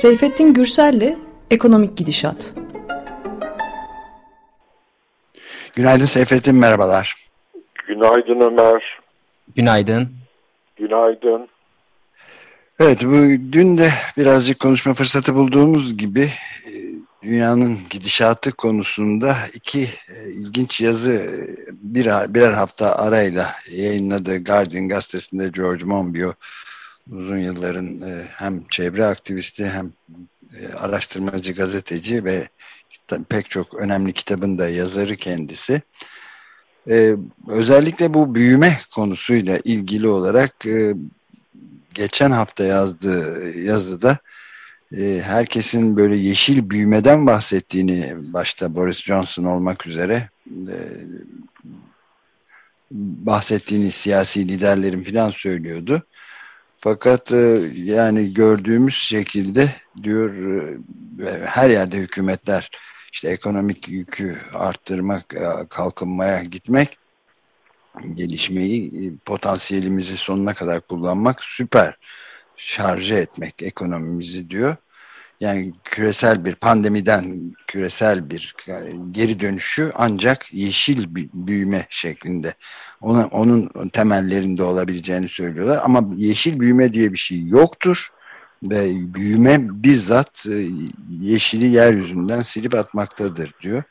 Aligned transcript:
Seyfettin 0.00 0.54
Gürsel'le 0.54 1.16
Ekonomik 1.50 1.96
Gidişat. 1.96 2.54
Günaydın 5.74 6.04
Seyfettin, 6.04 6.54
merhabalar. 6.54 7.14
Günaydın 7.88 8.40
Ömer. 8.40 9.00
Günaydın. 9.56 10.08
Günaydın. 10.76 11.48
Evet, 12.78 13.02
bu 13.04 13.52
dün 13.52 13.78
de 13.78 13.90
birazcık 14.18 14.60
konuşma 14.60 14.94
fırsatı 14.94 15.34
bulduğumuz 15.34 15.98
gibi 15.98 16.30
e, 16.66 16.72
dünyanın 17.22 17.78
gidişatı 17.90 18.52
konusunda 18.52 19.36
iki 19.54 19.82
e, 19.82 20.30
ilginç 20.30 20.80
yazı 20.80 21.12
e, 21.12 21.30
birer, 21.70 22.34
birer 22.34 22.52
hafta 22.52 22.96
arayla 22.96 23.52
yayınladı 23.70 24.44
Guardian 24.44 24.88
gazetesinde 24.88 25.48
George 25.48 25.84
Monbiot 25.84 26.36
uzun 27.10 27.38
yılların 27.38 28.02
hem 28.36 28.64
çevre 28.70 29.04
aktivisti 29.04 29.68
hem 29.68 29.92
araştırmacı 30.78 31.52
gazeteci 31.52 32.24
ve 32.24 32.48
pek 33.28 33.50
çok 33.50 33.74
önemli 33.74 34.12
kitabın 34.12 34.58
da 34.58 34.68
yazarı 34.68 35.16
kendisi. 35.16 35.82
Ee, 36.88 37.16
özellikle 37.48 38.14
bu 38.14 38.34
büyüme 38.34 38.78
konusuyla 38.94 39.58
ilgili 39.64 40.08
olarak 40.08 40.66
e, 40.66 40.94
geçen 41.94 42.30
hafta 42.30 42.64
yazdığı 42.64 43.50
yazıda 43.58 44.18
e, 44.96 45.20
herkesin 45.24 45.96
böyle 45.96 46.16
yeşil 46.16 46.70
büyümeden 46.70 47.26
bahsettiğini 47.26 48.14
başta 48.16 48.74
Boris 48.74 49.02
Johnson 49.02 49.44
olmak 49.44 49.86
üzere 49.86 50.28
e, 50.46 50.76
bahsettiğini 52.90 53.90
siyasi 53.90 54.48
liderlerin 54.48 55.02
filan 55.02 55.30
söylüyordu. 55.30 56.02
Fakat 56.82 57.32
e, 57.32 57.70
yani 57.74 58.34
gördüğümüz 58.34 58.94
şekilde 58.94 59.72
diyor 60.02 60.34
e, 60.34 61.46
her 61.46 61.70
yerde 61.70 61.98
hükümetler 61.98 62.70
işte 63.12 63.28
ekonomik 63.28 63.88
yükü 63.88 64.38
arttırmak, 64.54 65.34
e, 65.34 65.66
kalkınmaya 65.68 66.42
gitmek, 66.42 66.98
gelişmeyi, 68.14 69.12
potansiyelimizi 69.24 70.16
sonuna 70.16 70.54
kadar 70.54 70.80
kullanmak, 70.80 71.40
süper 71.44 71.96
şarjı 72.56 73.14
etmek 73.14 73.62
ekonomimizi 73.62 74.50
diyor. 74.50 74.76
Yani 75.40 75.72
küresel 75.84 76.44
bir 76.44 76.54
pandemiden 76.54 77.54
küresel 77.66 78.30
bir 78.30 78.54
geri 79.12 79.40
dönüşü 79.40 79.92
ancak 79.94 80.54
yeşil 80.54 81.06
büyüme 81.34 81.86
şeklinde 81.90 82.54
onun, 83.00 83.28
onun 83.28 83.88
temellerinde 83.88 84.62
olabileceğini 84.62 85.28
söylüyorlar. 85.28 85.80
Ama 85.84 86.04
yeşil 86.16 86.60
büyüme 86.60 86.92
diye 86.92 87.12
bir 87.12 87.18
şey 87.18 87.46
yoktur 87.46 88.08
ve 88.62 88.90
büyüme 89.14 89.58
bizzat 89.60 90.46
e, 90.46 90.68
yeşili 91.20 91.66
yeryüzünden 91.66 92.40
silip 92.40 92.74
atmaktadır 92.74 93.54
diyor. 93.62 93.82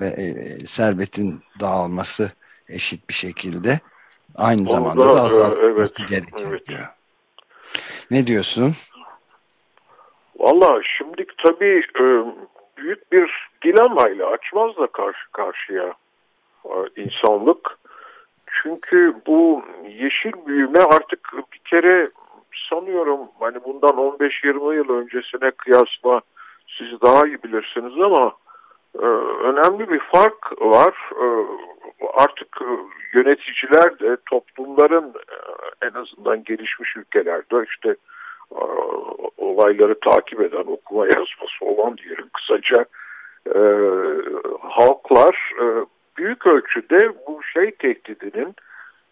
Ve 0.00 0.06
e, 0.06 0.58
servetin 0.66 1.40
dağılması 1.60 2.32
eşit 2.68 3.08
bir 3.08 3.14
şekilde 3.14 3.80
aynı 4.34 4.70
zamanda 4.70 5.14
da 5.14 5.22
azaltması 5.22 5.56
evet, 5.78 6.10
gerekiyor 6.10 6.50
evet. 6.50 6.68
diyor. 6.68 6.88
Ne 8.10 8.26
diyorsun? 8.26 8.74
Valla 10.38 10.80
şimdi 10.98 11.26
tabii 11.44 11.82
e, 12.00 12.04
büyük 12.76 13.12
bir 13.12 13.48
dilemayla 13.64 14.26
açmazla 14.26 14.86
karşı 14.86 15.32
karşıya 15.32 15.94
insanlık. 16.96 17.78
Çünkü 18.62 19.14
bu 19.26 19.62
yeşil 19.88 20.32
büyüme 20.46 20.80
artık 20.80 21.32
bir 21.52 21.58
kere 21.58 22.08
sanıyorum 22.70 23.20
hani 23.40 23.64
bundan 23.64 23.90
15-20 23.90 24.74
yıl 24.74 24.88
öncesine 24.88 25.50
kıyasla 25.50 26.20
siz 26.78 27.00
daha 27.02 27.26
iyi 27.26 27.42
bilirsiniz 27.42 28.00
ama 28.00 28.32
e, 28.98 29.06
önemli 29.48 29.88
bir 29.88 29.98
fark 29.98 30.62
var. 30.62 30.94
E, 31.22 31.26
artık 32.14 32.58
e, 32.62 32.68
yöneticiler 33.18 33.98
de 33.98 34.16
toplumların 34.30 35.08
e, 35.08 35.36
en 35.86 36.00
azından 36.00 36.44
gelişmiş 36.44 36.96
ülkelerde 36.96 37.64
işte 37.68 37.96
e, 38.52 38.64
olayları 39.54 40.00
takip 40.00 40.40
eden 40.40 40.64
okuma 40.66 41.06
yazması 41.06 41.64
olan 41.64 41.96
diyelim 41.96 42.28
kısaca 42.32 42.84
e, 43.54 43.60
halklar 44.60 45.52
e, 45.62 45.64
büyük 46.16 46.46
ölçüde 46.46 47.12
bu 47.26 47.40
şey 47.42 47.70
tehdidinin 47.70 48.54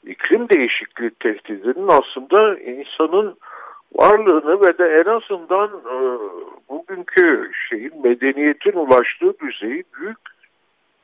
iklim 0.06 0.48
değişikliği 0.48 1.10
tehdidinin 1.10 1.88
aslında 1.88 2.58
insanın 2.58 3.36
varlığını 3.94 4.60
ve 4.60 4.78
de 4.78 5.02
en 5.06 5.10
azından 5.10 5.68
e, 5.68 5.96
bugünkü 6.68 7.50
şeyin 7.68 8.02
medeniyetin 8.02 8.72
ulaştığı 8.72 9.38
düzeyi 9.38 9.84
büyük 9.98 10.18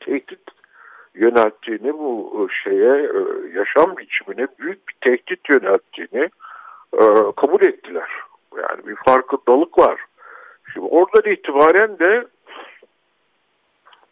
tehdit 0.01 0.41
yönelttiğini 1.15 1.93
bu 1.93 2.33
e, 2.39 2.41
şeye 2.65 2.95
e, 2.95 3.21
yaşam 3.59 3.97
biçimine 3.97 4.47
büyük 4.59 4.89
bir 4.89 4.95
tehdit 5.01 5.49
yönelttiğini 5.49 6.31
e, 6.93 7.05
kabul 7.37 7.67
ettiler. 7.67 8.09
Yani 8.63 8.87
bir 8.87 8.97
farkındalık 8.97 9.79
var. 9.79 10.01
Şimdi 10.73 10.87
oradan 10.87 11.33
itibaren 11.33 11.99
de 11.99 12.27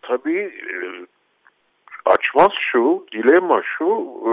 tabii 0.03 0.41
e, 0.41 0.77
açmaz 2.05 2.53
şu, 2.73 3.07
dilema 3.13 3.63
şu, 3.63 3.87
e, 4.27 4.33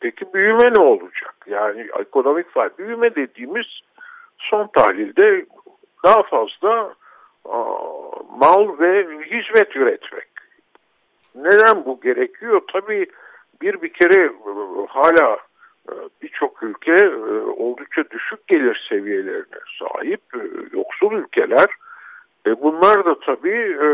peki 0.00 0.34
büyüme 0.34 0.74
ne 0.74 0.80
olacak? 0.80 1.34
Yani 1.46 1.86
ekonomik 2.00 2.50
fay 2.50 2.70
büyüme 2.78 3.14
dediğimiz 3.14 3.66
son 4.38 4.66
tahlilde 4.66 5.46
daha 6.04 6.22
fazla 6.22 6.94
mal 8.38 8.78
ve 8.78 9.06
hizmet 9.24 9.76
üretmek. 9.76 10.28
Neden 11.34 11.84
bu 11.84 12.00
gerekiyor? 12.00 12.60
Tabii 12.72 13.06
bir 13.62 13.82
bir 13.82 13.92
kere 13.92 14.24
e, 14.24 14.32
hala 14.88 15.38
e, 15.88 15.92
birçok 16.22 16.62
ülke 16.62 17.08
oldukça 17.56 18.10
düşük 18.10 18.46
gelir 18.46 18.86
seviyelerine 18.88 19.58
sahip 19.78 20.20
yoksul 20.72 21.12
ülkeler 21.12 21.66
e 22.46 22.62
bunlar 22.62 23.04
da 23.04 23.20
tabii 23.20 23.76
e, 23.82 23.88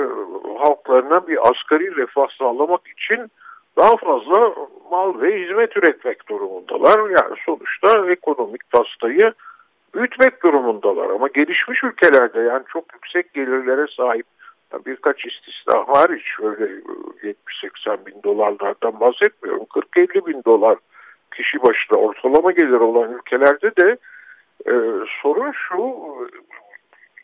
halklarına 0.58 1.26
bir 1.28 1.38
asgari 1.50 1.96
refah 1.96 2.28
sağlamak 2.44 2.88
için 2.88 3.30
daha 3.76 3.96
fazla 3.96 4.54
mal 4.90 5.20
ve 5.20 5.42
hizmet 5.42 5.76
üretmek 5.76 6.28
durumundalar. 6.28 6.98
Yani 6.98 7.36
sonuçta 7.46 8.10
ekonomik 8.10 8.70
pastayı 8.70 9.32
büyütmek 9.94 10.42
durumundalar. 10.42 11.10
Ama 11.10 11.28
gelişmiş 11.28 11.84
ülkelerde 11.84 12.40
yani 12.40 12.64
çok 12.72 12.84
yüksek 12.94 13.34
gelirlere 13.34 13.86
sahip 13.96 14.26
birkaç 14.86 15.26
istisna 15.26 15.88
var 15.88 16.10
hiç 16.16 16.40
öyle 16.42 16.64
70-80 17.84 18.06
bin 18.06 18.22
dolarlardan 18.22 19.00
bahsetmiyorum. 19.00 19.64
40-50 19.64 20.26
bin 20.26 20.44
dolar 20.44 20.78
kişi 21.36 21.62
başına 21.62 21.98
ortalama 21.98 22.52
gelir 22.52 22.80
olan 22.80 23.12
ülkelerde 23.12 23.76
de 23.76 23.96
e, 24.66 24.72
sorun 25.22 25.52
şu 25.52 25.96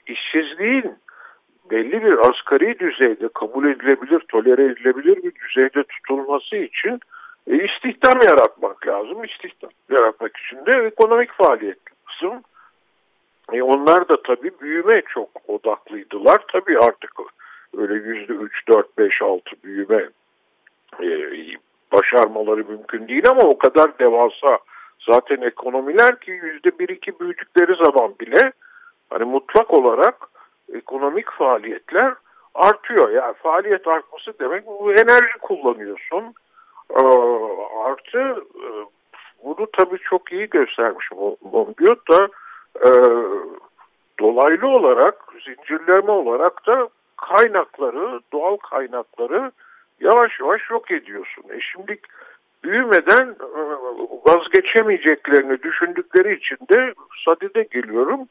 işsizliğin 0.06 0.94
belli 1.70 2.02
bir 2.02 2.18
asgari 2.18 2.78
düzeyde 2.78 3.28
kabul 3.34 3.68
edilebilir, 3.68 4.20
tolere 4.28 4.64
edilebilir 4.64 5.22
bir 5.22 5.32
düzeyde 5.34 5.82
tutulması 5.82 6.56
için 6.56 7.00
e, 7.46 7.64
istihdam 7.64 8.20
yaratmak 8.28 8.86
lazım. 8.86 9.24
İstihdam 9.24 9.70
yaratmak 9.90 10.36
için 10.36 10.66
de 10.66 10.86
ekonomik 10.86 11.32
faaliyet 11.32 11.78
lazım. 12.22 12.42
E, 13.52 13.62
onlar 13.62 14.08
da 14.08 14.22
tabii 14.22 14.50
büyüme 14.60 15.02
çok 15.14 15.28
odaklıydılar. 15.48 16.38
Tabii 16.52 16.78
artık 16.78 17.12
öyle 17.78 17.94
yüzde 17.94 18.32
üç, 18.32 18.68
dört, 18.68 18.98
beş, 18.98 19.22
altı 19.22 19.50
büyüme 19.64 20.08
e, 21.02 21.06
başarmaları 21.92 22.64
mümkün 22.64 23.08
değil 23.08 23.28
ama 23.28 23.42
o 23.42 23.58
kadar 23.58 23.98
devasa 23.98 24.58
zaten 25.10 25.40
ekonomiler 25.42 26.20
ki 26.20 26.30
yüzde 26.30 26.78
bir 26.78 26.88
iki 26.88 27.20
büyüdükleri 27.20 27.84
zaman 27.84 28.14
bile 28.20 28.52
hani 29.10 29.24
mutlak 29.24 29.74
olarak 29.74 30.16
ekonomik 30.74 31.30
faaliyetler 31.30 32.14
artıyor. 32.54 33.10
Yani 33.10 33.34
faaliyet 33.34 33.88
artması 33.88 34.38
demek 34.40 34.66
bu 34.66 34.92
enerji 34.92 35.38
kullanıyorsun. 35.40 36.34
Ee, 36.90 37.04
artı 37.84 38.18
e, 38.54 38.66
bunu 39.44 39.66
tabii 39.72 39.98
çok 39.98 40.32
iyi 40.32 40.50
göstermiş 40.50 41.10
Monbiot 41.52 42.10
da 42.10 42.28
e, 42.84 42.90
dolaylı 44.20 44.68
olarak 44.68 45.14
zincirleme 45.44 46.10
olarak 46.10 46.66
da 46.66 46.88
kaynakları, 47.16 48.20
doğal 48.32 48.56
kaynakları 48.56 49.52
yavaş 50.00 50.40
yavaş 50.40 50.70
yok 50.70 50.90
ediyorsun. 50.90 51.44
E 51.50 51.60
şimdi 51.60 51.98
büyümeden 52.64 53.28
e, 53.28 53.60
vazgeçemeyeceklerini 54.26 55.62
düşündükleri 55.62 56.36
için 56.36 56.58
de 56.72 56.94
sadede 57.24 57.62
geliyorum 57.62 58.28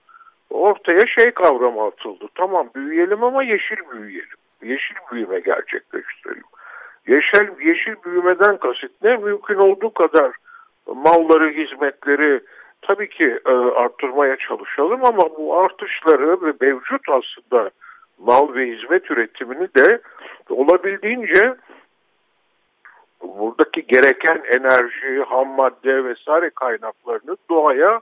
ortaya 0.50 1.08
şey 1.08 1.32
kavramı 1.32 1.86
atıldı. 1.86 2.26
Tamam 2.36 2.70
büyüyelim 2.76 3.24
ama 3.24 3.44
yeşil 3.44 3.78
büyüyelim. 3.92 4.38
Yeşil 4.64 4.96
büyüme 5.12 5.40
gerçekleştirelim. 5.40 6.44
Yeşil, 7.08 7.68
yeşil 7.68 7.96
büyümeden 8.06 8.58
kasıt 8.58 8.92
ne? 9.04 9.18
Mümkün 9.18 9.56
olduğu 9.56 9.94
kadar 9.94 10.32
malları, 10.88 11.50
hizmetleri 11.50 12.42
tabii 12.82 13.10
ki 13.10 13.40
e, 13.46 13.52
arttırmaya 13.52 14.36
çalışalım 14.38 15.06
ama 15.06 15.38
bu 15.38 15.58
artışları 15.58 16.42
ve 16.42 16.54
mevcut 16.62 17.02
aslında 17.10 17.70
mal 18.20 18.56
ve 18.56 18.68
hizmet 18.68 19.12
üretimini 19.12 19.68
de 19.76 20.02
olabildiğince 20.50 21.56
buradaki 23.22 23.88
gereken 23.88 24.42
enerji, 24.58 25.24
ham 25.28 25.48
madde 25.48 26.04
vesaire 26.04 26.50
kaynaklarını 26.50 27.38
doğaya 27.50 28.02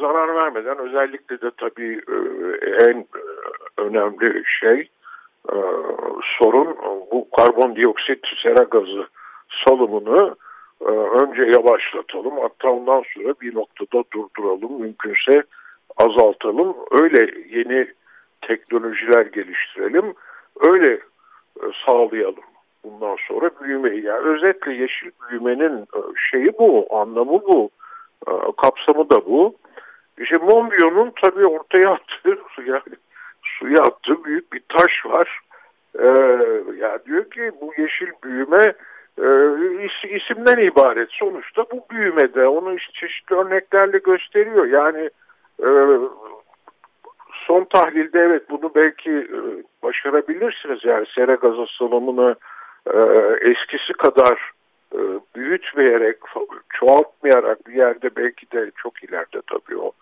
zarar 0.00 0.34
vermeden 0.34 0.78
özellikle 0.78 1.40
de 1.40 1.50
tabii 1.56 2.00
e, 2.08 2.16
en 2.84 2.98
e, 2.98 3.04
önemli 3.76 4.42
şey 4.60 4.90
e, 5.52 5.56
sorun 6.38 6.76
bu 7.12 7.28
karbondioksit 7.36 8.26
sera 8.42 8.62
gazı 8.62 9.06
salımını 9.66 10.36
önce 11.20 11.42
yavaşlatalım 11.42 12.38
hatta 12.40 12.68
ondan 12.68 13.04
sonra 13.14 13.34
bir 13.40 13.54
noktada 13.54 14.04
durduralım 14.12 14.80
mümkünse 14.80 15.42
azaltalım 15.96 16.76
öyle 16.90 17.34
yeni 17.48 17.88
teknolojiler 18.40 19.26
geliştirelim 19.26 20.14
öyle 20.66 21.00
sağlayalım. 21.86 22.44
Bundan 22.84 23.16
sonra 23.28 23.50
büyümeyi 23.62 24.04
yani 24.04 24.28
özetle 24.28 24.72
yeşil 24.72 25.10
büyümenin 25.30 25.86
şeyi 26.30 26.52
bu 26.58 26.86
anlamı 26.90 27.42
bu 27.42 27.70
kapsamı 28.62 29.10
da 29.10 29.26
bu 29.26 29.54
işte 30.18 30.36
Monbiot'un 30.36 31.12
tabii 31.22 31.46
ortaya 31.46 31.90
attığı 31.90 32.38
yani 32.66 32.96
suya 33.42 33.82
attığı 33.82 34.24
büyük 34.24 34.52
bir 34.52 34.62
taş 34.68 35.06
var 35.06 35.40
ee, 35.98 36.08
ya 36.78 36.98
diyor 37.06 37.30
ki 37.30 37.52
bu 37.60 37.72
yeşil 37.78 38.08
büyüme 38.24 38.74
e, 39.18 39.26
isimden 40.16 40.58
ibaret. 40.58 41.08
Sonuçta 41.10 41.64
bu 41.72 41.86
büyümede 41.90 42.46
onu 42.46 42.78
çeşitli 42.78 43.36
örneklerle 43.36 43.98
gösteriyor. 43.98 44.66
Yani 44.66 45.10
e, 45.62 45.68
son 47.46 47.64
tahlilde 47.64 48.20
evet 48.20 48.50
bunu 48.50 48.74
belki 48.74 49.10
e, 49.10 49.38
başarabilirsiniz. 49.82 50.84
Yani 50.84 51.06
sera 51.14 51.34
gazı 51.34 51.66
salımını 51.78 52.36
e, 52.86 52.98
eskisi 53.50 53.92
kadar 53.92 54.50
e, 54.94 55.00
büyütmeyerek, 55.36 56.16
çoğaltmayarak 56.68 57.66
bir 57.66 57.74
yerde 57.74 58.16
belki 58.16 58.50
de 58.50 58.70
çok 58.76 59.04
ileride 59.04 59.40
tabii 59.46 59.78
o 59.78 59.92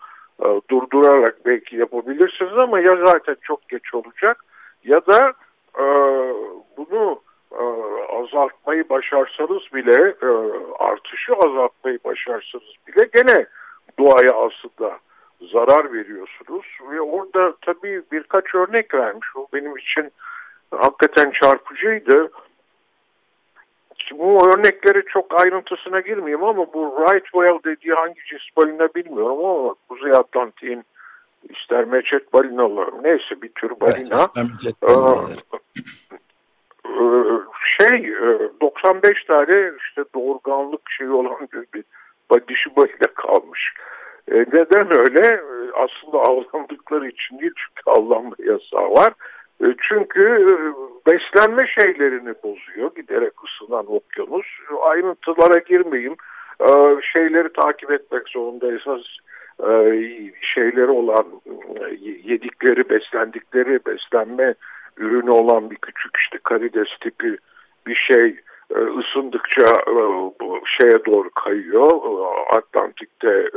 e, 0.45 0.61
durdurarak 0.69 1.45
belki 1.45 1.75
yapabilirsiniz 1.75 2.57
ama 2.57 2.79
ya 2.79 3.05
zaten 3.05 3.35
çok 3.41 3.69
geç 3.69 3.93
olacak 3.93 4.45
ya 4.83 5.01
da 5.05 5.33
e, 5.79 5.85
bunu 6.77 7.21
azaltmayı 8.09 8.89
başarsanız 8.89 9.63
bile 9.73 10.15
artışı 10.79 11.33
azaltmayı 11.33 11.99
başarsanız 12.05 12.73
bile 12.87 13.09
gene 13.15 13.45
doğaya 13.99 14.31
aslında 14.31 14.99
zarar 15.51 15.93
veriyorsunuz 15.93 16.65
ve 16.91 17.01
orada 17.01 17.53
tabii 17.61 18.01
birkaç 18.11 18.55
örnek 18.55 18.93
vermiş 18.93 19.27
o 19.35 19.47
benim 19.53 19.77
için 19.77 20.11
hakikaten 20.71 21.31
çarpıcıydı. 21.31 22.31
Bu 24.19 24.49
örnekleri 24.49 25.03
çok 25.13 25.43
ayrıntısına 25.43 25.99
girmeyeyim 25.99 26.43
ama 26.43 26.73
bu 26.73 26.95
right 26.99 27.25
whale 27.25 27.63
dediği 27.65 27.93
hangi 27.93 28.19
cins 28.29 28.41
balina 28.57 28.87
bilmiyorum 28.95 29.45
ama 29.45 29.75
Kuzey 29.89 30.11
Atlantik'in 30.11 30.83
ister 31.49 31.85
meçet 31.85 32.33
balinaları 32.33 33.03
neyse 33.03 33.41
bir 33.41 33.49
tür 33.49 33.69
balina. 33.79 34.27
Evet, 34.37 34.49
şey 37.79 38.13
95 38.61 39.23
tane 39.23 39.71
işte 39.79 40.03
doğurganlık 40.15 40.81
şeyi 40.97 41.09
olan 41.09 41.47
bir, 41.73 41.83
dişi 42.47 42.75
balina 42.75 43.13
kalmış. 43.15 43.73
E, 44.31 44.35
neden 44.35 44.99
öyle? 44.99 45.41
Aslında 45.73 46.17
avlandıkları 46.29 47.07
için 47.07 47.39
değil 47.39 47.53
çünkü 47.55 47.99
avlanma 47.99 48.35
yasağı 48.39 48.91
var. 48.91 49.13
E, 49.63 49.65
çünkü 49.89 50.45
beslenme 51.07 51.67
şeylerini 51.67 52.33
bozuyor 52.43 52.95
giderek 52.95 53.33
ısınan 53.43 53.91
okyanus. 53.91 54.45
Ayrıntılara 54.81 55.59
girmeyeyim. 55.59 56.15
E, 56.61 56.69
şeyleri 57.13 57.53
takip 57.53 57.91
etmek 57.91 58.29
zorundaysanız 58.29 59.05
şeyleri 60.53 60.89
olan 60.89 61.25
yedikleri, 62.23 62.89
beslendikleri 62.89 63.79
beslenme 63.85 64.53
ürünü 64.97 65.29
olan 65.29 65.69
bir 65.71 65.75
küçük 65.75 66.17
işte 66.17 66.37
karides 66.43 66.87
tipi 67.01 67.37
bir 67.87 67.95
şey 67.95 68.35
ısındıkça 68.71 69.65
bu 70.41 70.59
şeye 70.65 71.05
doğru 71.05 71.29
kayıyor. 71.29 71.91
Atlantik'te 72.51 73.49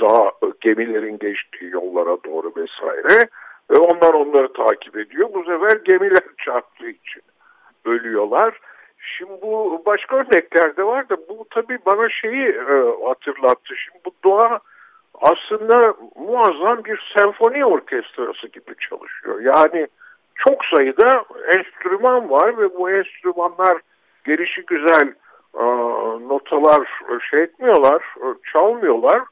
daha 0.00 0.32
gemilerin 0.60 1.18
geçtiği 1.18 1.70
yollara 1.70 2.16
doğru 2.24 2.52
vesaire. 2.56 3.28
Ve 3.70 3.76
onlar 3.78 4.14
onları 4.14 4.52
takip 4.52 4.96
ediyor. 4.96 5.28
Bu 5.34 5.44
sefer 5.44 5.80
gemiler 5.84 6.22
çarptığı 6.44 6.88
için 6.88 7.22
ölüyorlar. 7.84 8.60
Şimdi 8.98 9.32
bu 9.42 9.82
başka 9.86 10.16
örnekler 10.16 10.76
de 10.76 10.84
var 10.84 11.08
da 11.08 11.16
bu 11.28 11.46
tabii 11.50 11.78
bana 11.86 12.08
şeyi 12.08 12.48
e, 12.48 12.74
hatırlattı. 13.06 13.76
Şimdi 13.76 13.98
bu 14.06 14.10
doğa 14.24 14.60
aslında 15.14 15.94
muazzam 16.16 16.84
bir 16.84 17.12
senfoni 17.14 17.64
orkestrası 17.64 18.46
gibi 18.46 18.74
çalışıyor. 18.88 19.40
Yani 19.40 19.86
çok 20.34 20.64
sayıda 20.64 21.24
enstrüman 21.56 22.30
var 22.30 22.58
ve 22.58 22.74
bu 22.74 22.90
enstrümanlar 22.90 23.80
gelişi 24.24 24.62
güzel 24.66 25.14
e, 25.54 25.64
notalar 26.28 26.88
şey 27.30 27.42
etmiyorlar, 27.42 28.02
e, 28.16 28.26
çalmıyorlar. 28.52 29.22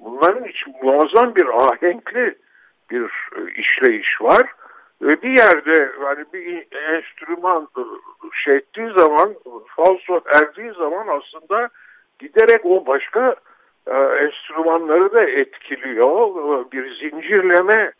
Bunların 0.00 0.44
için 0.44 0.74
muazzam 0.82 1.34
bir 1.34 1.46
ahenkli 1.46 2.34
bir 2.90 3.02
e, 3.36 3.52
işleyiş 3.56 4.22
var. 4.22 4.46
Ve 5.02 5.22
bir 5.22 5.38
yerde 5.38 5.92
yani 6.02 6.24
bir 6.32 6.66
enstrüman 6.94 7.68
e, 7.78 7.82
şey 8.44 8.56
ettiği 8.56 8.90
zaman, 8.96 9.34
falso 9.76 10.20
erdiği 10.34 10.72
zaman 10.72 11.06
aslında 11.08 11.68
giderek 12.18 12.60
o 12.64 12.86
başka 12.86 13.36
e, 13.86 13.96
enstrümanları 13.96 15.12
da 15.12 15.22
etkiliyor. 15.22 16.34
Bir 16.72 16.94
zincirleme 16.94 17.92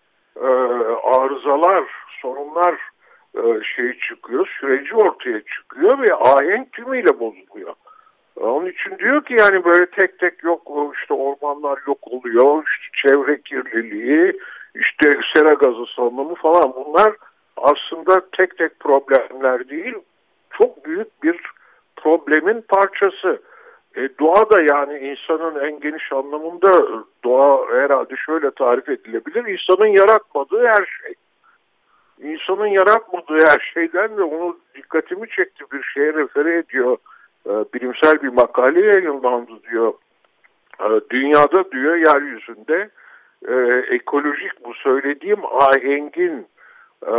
arızalar, 1.02 1.84
sorunlar 2.22 2.74
şey 3.76 3.98
çıkıyor, 3.98 4.48
süreci 4.60 4.94
ortaya 4.94 5.40
çıkıyor 5.40 5.98
ve 5.98 6.14
ahenk 6.14 6.72
tümüyle 6.72 7.20
bozuluyor. 7.20 7.74
Onun 8.36 8.66
için 8.66 8.98
diyor 8.98 9.24
ki 9.24 9.36
yani 9.38 9.64
böyle 9.64 9.86
tek 9.86 10.18
tek 10.18 10.44
yok 10.44 10.62
işte 10.94 11.14
ormanlar 11.14 11.78
yok 11.86 11.98
oluyor, 12.02 12.64
işte 12.66 13.08
çevre 13.08 13.40
kirliliği, 13.42 14.38
işte 14.80 15.20
sera 15.34 15.54
gazı 15.54 15.84
salınımı 15.96 16.34
falan 16.34 16.72
bunlar 16.76 17.12
aslında 17.56 18.30
tek 18.38 18.58
tek 18.58 18.80
problemler 18.80 19.68
değil, 19.68 19.94
çok 20.58 20.84
büyük 20.84 21.22
bir 21.22 21.40
problemin 21.96 22.64
parçası. 22.68 23.42
E, 23.96 24.08
doğa 24.20 24.50
da 24.50 24.62
yani 24.62 24.98
insanın 24.98 25.60
en 25.60 25.80
geniş 25.80 26.12
anlamında 26.12 26.72
doğa 27.24 27.68
herhalde 27.68 28.14
şöyle 28.26 28.50
tarif 28.50 28.88
edilebilir. 28.88 29.44
İnsanın 29.44 29.86
yaratmadığı 29.86 30.66
her 30.66 31.00
şey. 31.02 31.14
İnsanın 32.18 32.66
yaratmadığı 32.66 33.46
her 33.46 33.70
şeyden 33.74 34.18
ve 34.18 34.22
onu 34.22 34.58
dikkatimi 34.74 35.28
çekti 35.28 35.64
bir 35.72 35.82
şeye 35.82 36.14
refere 36.14 36.58
ediyor. 36.58 36.96
E, 37.46 37.50
bilimsel 37.74 38.22
bir 38.22 38.28
makale 38.28 38.86
yayınlandı 38.86 39.52
diyor. 39.70 39.94
E, 40.80 41.00
dünyada 41.10 41.70
diyor 41.70 41.96
yeryüzünde 41.96 42.90
e, 43.48 43.54
ekolojik 43.94 44.64
bu 44.64 44.74
söylediğim 44.74 45.46
ahengin 45.46 46.46
e, 47.02 47.14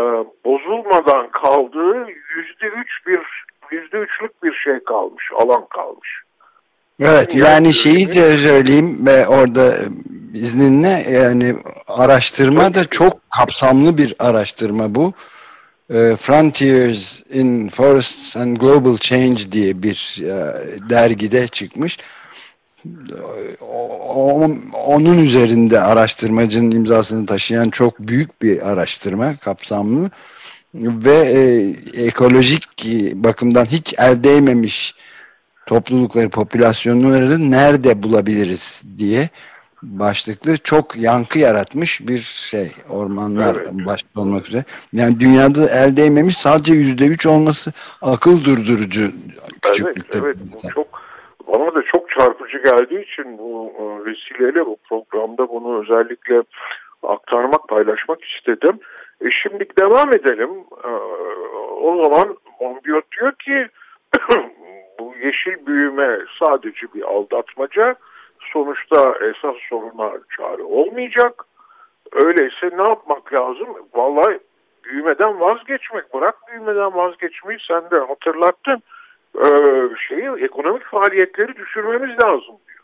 bozulmadan 0.46 1.32
kaldığı 1.32 1.98
yüzde 2.36 2.68
üç 2.68 3.08
bir 3.08 3.20
yüzde 3.72 3.98
üçlük 3.98 4.44
bir 4.44 4.54
şey 4.54 4.80
kalmış, 4.80 5.32
alan 5.36 5.66
kalmış. 5.66 6.10
Evet 7.00 7.36
yani, 7.36 7.44
yani 7.44 7.74
şeyi 7.74 8.08
de 8.08 8.38
söyleyeyim 8.38 9.06
ve 9.06 9.28
orada 9.28 9.76
izninle 10.34 11.06
yani 11.12 11.56
araştırma 11.88 12.74
da 12.74 12.86
çok 12.86 13.32
kapsamlı 13.32 13.98
bir 13.98 14.16
araştırma 14.20 14.96
bu. 14.96 15.14
E, 15.90 16.16
Frontiers 16.16 17.24
in 17.34 17.70
Forests 17.70 18.38
and 18.38 18.58
Global 18.58 18.98
Change 18.98 19.52
diye 19.52 19.84
bir 19.84 20.22
e, 20.24 20.34
dergide 20.90 21.48
çıkmış 21.48 21.98
onun 24.74 25.18
üzerinde 25.18 25.80
araştırmacının 25.80 26.72
imzasını 26.72 27.26
taşıyan 27.26 27.70
çok 27.70 28.00
büyük 28.00 28.42
bir 28.42 28.70
araştırma 28.70 29.36
kapsamlı 29.36 30.10
ve 30.74 31.16
e, 31.16 31.42
ekolojik 32.06 32.86
bakımdan 33.16 33.66
hiç 33.66 33.94
el 33.98 34.24
değmemiş 34.24 34.96
toplulukları, 35.66 36.30
popülasyonları 36.30 37.52
nerede 37.52 38.04
bulabiliriz 38.04 38.84
diye 38.98 39.30
başlıklı 39.84 40.58
çok 40.58 40.98
yankı 40.98 41.40
yaratmış 41.40 42.08
bir 42.08 42.22
şey. 42.22 42.72
Ormanlar 42.90 43.56
evet. 43.56 43.86
başta 43.86 44.22
olmak 44.22 44.48
üzere. 44.48 44.64
Yani 44.94 45.20
dünyada 45.20 45.70
el 45.70 45.98
değmemiş 45.98 46.38
sadece 46.38 46.74
yüzde 46.74 47.06
üç 47.06 47.26
olması 47.26 47.72
akıl 48.02 48.44
durdurucu 48.44 49.12
küçüklükte. 49.62 50.18
Evet, 50.18 50.38
evet. 50.64 50.74
Çok 50.74 50.88
bana 51.48 51.76
da 51.76 51.84
çok 51.92 52.07
çarpıcı 52.18 52.58
geldiği 52.58 53.04
için 53.04 53.38
bu 53.38 53.74
e, 53.80 54.06
vesileyle 54.06 54.66
bu 54.66 54.78
programda 54.90 55.50
bunu 55.50 55.82
özellikle 55.82 56.44
aktarmak, 57.04 57.68
paylaşmak 57.68 58.24
istedim. 58.24 58.80
E 59.22 59.32
şimdi 59.32 59.66
devam 59.82 60.14
edelim. 60.14 60.50
E, 60.84 60.88
o 61.82 62.04
zaman 62.04 62.38
Monbiot 62.62 63.12
diyor 63.12 63.32
ki 63.32 63.68
bu 65.00 65.14
yeşil 65.24 65.66
büyüme 65.66 66.20
sadece 66.44 66.94
bir 66.96 67.02
aldatmaca. 67.02 67.96
Sonuçta 68.54 69.14
esas 69.22 69.56
soruna 69.70 70.12
çare 70.38 70.64
olmayacak. 70.64 71.44
Öyleyse 72.12 72.78
ne 72.78 72.90
yapmak 72.90 73.34
lazım? 73.34 73.68
Vallahi 73.94 74.40
büyümeden 74.84 75.40
vazgeçmek. 75.40 76.14
Bırak 76.14 76.36
büyümeden 76.48 76.96
vazgeçmeyi 76.96 77.60
sen 77.68 77.92
de 77.92 78.00
hatırlattın. 78.00 78.84
Ee, 79.46 79.90
şeyi 80.08 80.30
ekonomik 80.46 80.84
faaliyetleri 80.84 81.56
düşürmemiz 81.56 82.24
lazım 82.24 82.56
diyor. 82.68 82.84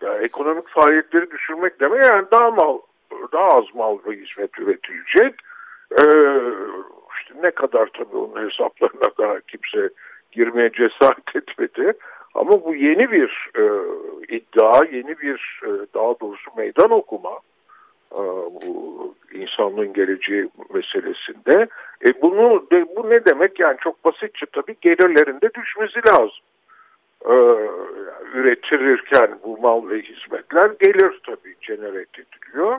Yani 0.00 0.24
ekonomik 0.24 0.68
faaliyetleri 0.68 1.30
düşürmek 1.30 1.80
demek 1.80 2.04
yani 2.04 2.26
daha 2.32 2.50
mal 2.50 2.78
daha 3.32 3.48
az 3.48 3.64
mal 3.74 3.98
ve 4.06 4.16
hizmet 4.16 4.58
üretilecek. 4.58 5.34
Ee, 5.92 6.04
işte 7.20 7.34
ne 7.42 7.50
kadar 7.50 7.86
tabii 7.86 8.16
onun 8.16 8.50
hesaplarına 8.50 9.10
daha 9.18 9.40
kimse 9.40 9.90
girmeye 10.32 10.72
cesaret 10.72 11.28
etmedi. 11.36 11.92
Ama 12.34 12.64
bu 12.64 12.74
yeni 12.74 13.12
bir 13.12 13.50
e, 13.56 13.62
iddia, 14.36 14.84
yeni 14.92 15.18
bir 15.18 15.60
e, 15.64 15.70
daha 15.94 16.20
doğrusu 16.20 16.50
meydan 16.56 16.90
okuma 16.90 17.30
e, 17.30 17.47
bu 18.12 19.14
insanlığın 19.32 19.92
geleceği 19.92 20.48
meselesinde. 20.74 21.68
E 22.06 22.22
bunu 22.22 22.66
bu 22.96 23.10
ne 23.10 23.24
demek? 23.24 23.60
Yani 23.60 23.76
çok 23.80 24.04
basitçe 24.04 24.46
tabii 24.52 24.76
gelirlerinde 24.80 25.50
düşmesi 25.54 26.00
lazım. 26.08 26.44
E, 27.24 27.34
üretilirken 28.34 29.38
bu 29.44 29.58
mal 29.60 29.88
ve 29.88 30.02
hizmetler 30.02 30.70
gelir 30.80 31.20
tabii 31.26 31.54
generate 31.60 32.22
ediliyor. 32.22 32.78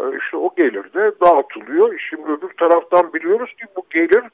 E, 0.00 0.02
işte 0.18 0.36
o 0.36 0.54
gelir 0.56 0.92
de 0.94 1.12
dağıtılıyor. 1.20 1.98
Şimdi 2.10 2.32
öbür 2.32 2.52
taraftan 2.58 3.12
biliyoruz 3.12 3.50
ki 3.50 3.66
bu 3.76 3.86
gelir 3.90 4.24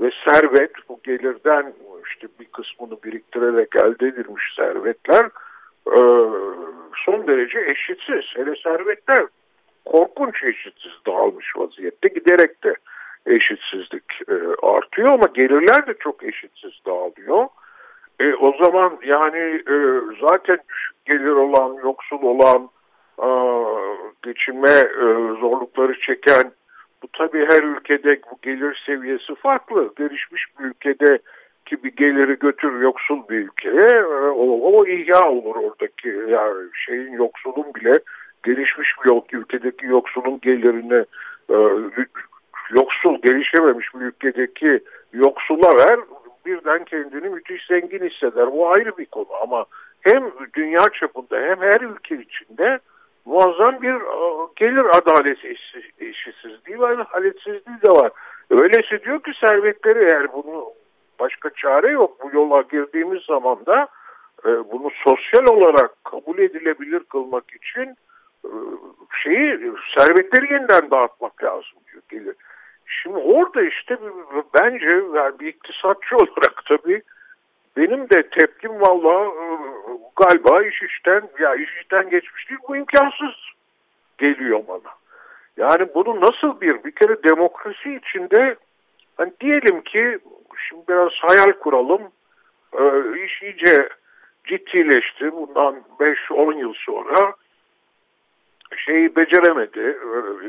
ve 0.00 0.10
servet 0.28 0.72
bu 0.88 1.00
gelirden 1.04 1.72
işte 2.06 2.28
bir 2.40 2.44
kısmını 2.44 3.02
biriktirerek 3.04 3.76
elde 3.76 4.08
edilmiş 4.08 4.54
servetler 4.56 5.24
e, 5.86 6.00
son 7.04 7.26
derece 7.26 7.60
eşitsiz. 7.60 8.24
Hele 8.36 8.54
servetler 8.62 9.26
korkunç 9.84 10.42
eşitsiz 10.42 10.92
dağılmış 11.06 11.56
vaziyette 11.56 12.08
giderek 12.08 12.64
de 12.64 12.74
eşitsizlik 13.26 14.12
e, 14.28 14.34
artıyor 14.62 15.08
ama 15.08 15.26
gelirler 15.34 15.86
de 15.86 15.94
çok 16.00 16.24
eşitsiz 16.24 16.72
dağılıyor. 16.86 17.48
E, 18.20 18.34
o 18.34 18.64
zaman 18.64 18.98
yani 19.04 19.62
e, 19.68 19.76
zaten 20.20 20.58
düşük 20.68 21.04
gelir 21.04 21.30
olan, 21.30 21.76
yoksul 21.84 22.22
olan, 22.22 22.70
e, 23.22 23.28
geçinme 24.22 24.70
e, 24.70 25.06
zorlukları 25.40 26.00
çeken 26.00 26.52
bu 27.02 27.08
tabii 27.12 27.46
her 27.50 27.62
ülkede 27.62 28.20
bu 28.30 28.38
gelir 28.42 28.82
seviyesi 28.86 29.34
farklı. 29.34 29.92
Gelişmiş 29.98 30.46
bir 30.58 30.64
ülkede 30.64 31.18
ki 31.66 31.84
bir 31.84 31.96
geliri 31.96 32.38
götür 32.38 32.80
yoksul 32.80 33.28
bir 33.28 33.36
ülkeye 33.36 34.00
e, 34.00 34.28
o, 34.28 34.72
o 34.72 34.86
ihya 34.86 35.28
olur 35.28 35.56
oradaki 35.56 36.08
yani 36.08 36.68
şeyin 36.86 37.12
yoksulun 37.12 37.74
bile 37.74 37.92
gelişmiş 38.42 38.88
bir 39.04 39.38
ülkedeki 39.38 39.86
yoksulun 39.86 40.40
gelirini 40.40 41.04
e, 41.50 41.56
yoksul 42.70 43.22
gelişememiş 43.22 43.94
bir 43.94 44.00
ülkedeki 44.00 44.80
yoksula 45.12 45.76
ver 45.78 45.98
birden 46.46 46.84
kendini 46.84 47.28
müthiş 47.28 47.66
zengin 47.66 48.08
hisseder. 48.08 48.52
Bu 48.52 48.70
ayrı 48.70 48.98
bir 48.98 49.06
konu 49.06 49.26
ama 49.42 49.64
hem 50.00 50.30
dünya 50.54 50.84
çapında 51.00 51.38
hem 51.38 51.60
her 51.60 51.80
ülke 51.80 52.16
içinde 52.16 52.78
muazzam 53.24 53.82
bir 53.82 53.94
e, 53.94 54.46
gelir 54.56 54.84
adalet 54.84 55.38
eşitsizliği 56.00 56.80
ve 56.80 56.86
adaletsizliği 56.86 57.82
de 57.82 57.90
var. 57.90 58.10
Öyleyse 58.50 59.02
diyor 59.04 59.22
ki 59.22 59.32
servetleri 59.44 59.98
eğer 59.98 60.32
bunu 60.32 60.64
başka 61.20 61.50
çare 61.50 61.90
yok 61.90 62.16
bu 62.22 62.36
yola 62.36 62.62
girdiğimiz 62.70 63.22
zaman 63.22 63.66
da 63.66 63.88
e, 64.44 64.48
bunu 64.48 64.90
sosyal 65.04 65.46
olarak 65.46 66.04
kabul 66.04 66.38
edilebilir 66.38 67.00
kılmak 67.00 67.44
için 67.54 67.96
şeyi 69.22 69.72
servetleri 69.96 70.52
yeniden 70.52 70.90
dağıtmak 70.90 71.44
lazım 71.44 71.78
diyor 71.92 72.02
gelir. 72.08 72.36
Şimdi 72.86 73.16
orada 73.16 73.62
işte 73.62 73.98
bence 74.54 74.86
yani 75.14 75.40
bir 75.40 75.46
iktisatçı 75.46 76.16
olarak 76.16 76.62
tabii 76.68 77.02
benim 77.76 78.10
de 78.10 78.22
tepkim 78.22 78.80
valla 78.80 79.24
e, 79.24 79.44
galiba 80.16 80.62
iş 80.62 80.82
işten 80.82 81.28
ya 81.40 81.54
iş 81.54 81.70
işten 81.80 82.10
geçmiş 82.10 82.48
değil 82.48 82.60
bu 82.68 82.76
imkansız 82.76 83.34
geliyor 84.18 84.60
bana. 84.68 84.94
Yani 85.56 85.88
bunu 85.94 86.20
nasıl 86.20 86.60
bir 86.60 86.84
bir 86.84 86.90
kere 86.90 87.22
demokrasi 87.22 87.94
içinde 87.94 88.56
hani 89.16 89.32
diyelim 89.40 89.82
ki 89.82 90.18
şimdi 90.68 90.82
biraz 90.88 91.12
hayal 91.12 91.52
kuralım 91.52 92.02
e, 92.78 92.82
iş 93.24 93.42
iyice 93.42 93.88
ciddileşti 94.44 95.32
bundan 95.32 95.82
5-10 96.00 96.58
yıl 96.58 96.74
sonra 96.76 97.34
şeyi 98.76 99.16
beceremedi 99.16 99.98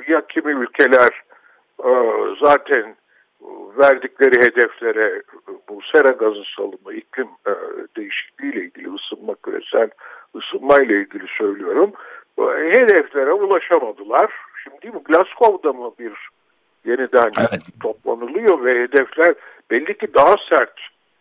ya 0.07 0.21
kimi 0.27 0.51
ülkeler 0.51 1.23
e, 1.85 1.91
zaten 2.43 2.95
verdikleri 3.77 4.41
hedeflere 4.41 5.21
bu 5.69 5.79
sera 5.93 6.09
gazı 6.09 6.43
salımı, 6.57 6.93
iklim 6.93 7.27
e, 7.47 7.53
değişikliği 7.97 8.53
ile 8.53 8.63
ilgili 8.63 8.95
ısınma, 8.95 9.35
küresel 9.43 9.89
ısınma 10.35 10.81
ile 10.81 11.01
ilgili 11.01 11.27
söylüyorum. 11.37 11.91
Hedeflere 12.73 13.33
ulaşamadılar. 13.33 14.31
Şimdi 14.63 14.97
mi 14.97 15.03
Glasgow'da 15.03 15.73
mı 15.73 15.91
bir 15.99 16.13
yeniden 16.85 17.31
evet. 17.39 17.61
toplanılıyor 17.81 18.65
ve 18.65 18.83
hedefler 18.83 19.33
belli 19.71 19.97
ki 19.97 20.13
daha 20.13 20.35
sert, 20.49 20.79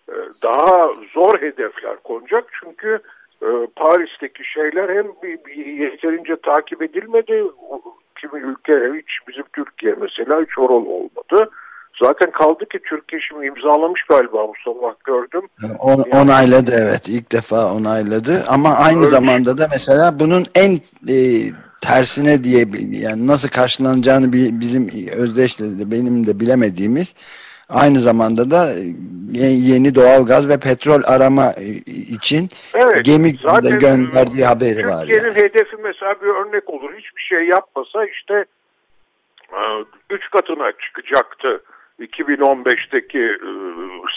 e, 0.08 0.14
daha 0.42 0.88
zor 1.14 1.40
hedefler 1.40 1.96
konacak. 1.96 2.44
Çünkü 2.60 2.88
e, 2.88 3.00
Paris'teki 3.76 4.42
şeyler 4.54 4.88
hem 4.96 5.06
yeterince 5.80 6.36
takip 6.36 6.82
edilmedi, 6.82 7.44
kimi 8.20 8.42
ülke 8.42 8.72
hiç 8.72 9.28
bizim 9.28 9.44
Türkiye 9.52 9.94
mesela 10.00 10.40
hiç 10.40 10.58
oral 10.58 10.86
olmadı. 10.86 11.50
Zaten 12.02 12.30
kaldı 12.30 12.68
ki 12.68 12.78
Türkiye 12.88 13.22
şimdi 13.28 13.46
imzalamış 13.46 14.02
galiba 14.08 14.48
bu 14.48 14.52
sabah 14.64 14.94
gördüm. 15.04 15.42
On, 15.78 15.90
yani, 15.90 16.22
onayladı 16.22 16.72
evet 16.78 17.08
ilk 17.08 17.32
defa 17.32 17.74
onayladı 17.74 18.44
ama 18.48 18.76
aynı 18.76 19.00
öyle. 19.00 19.10
zamanda 19.10 19.58
da 19.58 19.68
mesela 19.70 20.20
bunun 20.20 20.46
en 20.54 20.72
e, 21.08 21.16
tersine 21.80 22.44
diye 22.44 22.64
yani 22.90 23.26
nasıl 23.26 23.48
karşılanacağını 23.48 24.32
bizim 24.32 24.88
özdeşle 25.16 25.64
de 25.64 25.90
benim 25.90 26.26
de 26.26 26.40
bilemediğimiz 26.40 27.14
aynı 27.70 28.00
zamanda 28.00 28.50
da 28.50 28.72
e, 29.34 29.46
yeni 29.70 29.94
doğal 29.94 30.26
gaz 30.26 30.48
ve 30.48 30.60
petrol 30.60 31.02
arama 31.06 31.46
e, 31.56 31.64
için 32.16 32.48
evet, 32.74 33.04
gemi 33.04 33.32
gönderdiği 33.78 34.44
haberi 34.44 34.86
var. 34.86 35.00
Türkiye'nin 35.00 35.26
yani. 35.26 35.36
hedefi 35.36 35.76
mesela 35.76 36.14
bir 36.22 36.26
örnek 36.26 36.70
olur. 36.70 36.90
Hiçbir 36.92 37.22
şey 37.22 37.44
yapmasa 37.44 38.06
işte 38.06 38.44
e, 39.52 39.60
üç 40.10 40.30
katına 40.30 40.72
çıkacaktı 40.72 41.62
2015'teki 42.00 43.24
e, 43.24 43.50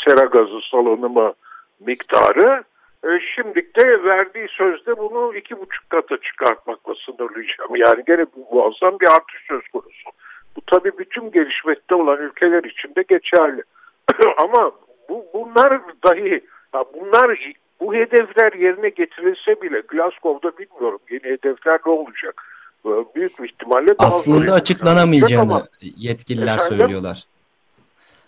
sera 0.05 0.25
gazı 0.25 0.59
salınımı 0.71 1.33
miktarı 1.79 2.63
e, 3.03 3.09
şimdilik 3.35 3.75
de 3.75 4.03
verdiği 4.03 4.47
sözde 4.49 4.97
bunu 4.97 5.35
iki 5.37 5.59
buçuk 5.59 5.89
kata 5.89 6.17
çıkartmakla 6.17 6.93
sınırlayacağım. 7.05 7.75
Yani 7.75 8.03
gene 8.07 8.25
muazzam 8.51 8.99
bir 8.99 9.07
artış 9.07 9.41
söz 9.47 9.67
konusu. 9.67 10.09
Bu 10.55 10.61
tabii 10.67 10.91
bütün 10.97 11.31
gelişmekte 11.31 11.95
olan 11.95 12.17
ülkeler 12.17 12.63
için 12.63 12.95
de 12.95 13.03
geçerli. 13.09 13.61
Ama 14.37 14.71
bu 15.09 15.25
bunlar 15.33 15.81
dahi 16.03 16.41
bunlar 16.73 17.53
bu 17.79 17.93
hedefler 17.93 18.53
yerine 18.53 18.89
getirilse 18.89 19.61
bile 19.61 19.81
Glasgow'da 19.87 20.57
bilmiyorum 20.57 20.99
yeni 21.11 21.23
hedefler 21.23 21.79
ne 21.85 21.91
olacak. 21.91 22.43
Büyük 23.15 23.39
bir 23.39 23.49
ihtimalle 23.49 23.97
daha 23.99 24.07
aslında 24.07 24.53
açıklanamayacağını 24.53 25.41
ama, 25.41 25.67
yetkililer 25.97 26.55
efendim, 26.55 26.77
söylüyorlar. 26.77 27.23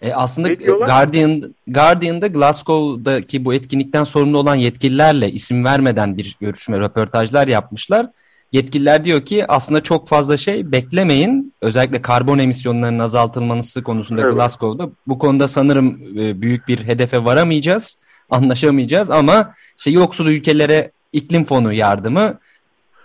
E 0.01 0.13
aslında 0.13 0.53
Guardian 0.53 1.55
Guardian'da 1.67 2.27
Glasgow'daki 2.27 3.45
bu 3.45 3.53
etkinlikten 3.53 4.03
sorumlu 4.03 4.37
olan 4.37 4.55
yetkililerle 4.55 5.31
isim 5.31 5.65
vermeden 5.65 6.17
bir 6.17 6.37
görüşme, 6.41 6.79
röportajlar 6.79 7.47
yapmışlar. 7.47 8.05
Yetkililer 8.51 9.05
diyor 9.05 9.25
ki 9.25 9.45
aslında 9.47 9.83
çok 9.83 10.07
fazla 10.07 10.37
şey 10.37 10.71
beklemeyin. 10.71 11.53
Özellikle 11.61 12.01
karbon 12.01 12.39
emisyonlarının 12.39 12.99
azaltılması 12.99 13.83
konusunda 13.83 14.21
evet. 14.21 14.33
Glasgow'da. 14.33 14.89
Bu 15.07 15.19
konuda 15.19 15.47
sanırım 15.47 15.99
e, 16.19 16.41
büyük 16.41 16.67
bir 16.67 16.87
hedefe 16.87 17.25
varamayacağız, 17.25 17.97
anlaşamayacağız 18.29 19.11
ama 19.11 19.53
işte 19.77 19.91
yoksul 19.91 20.27
ülkelere 20.27 20.91
iklim 21.13 21.43
fonu 21.43 21.73
yardımı, 21.73 22.39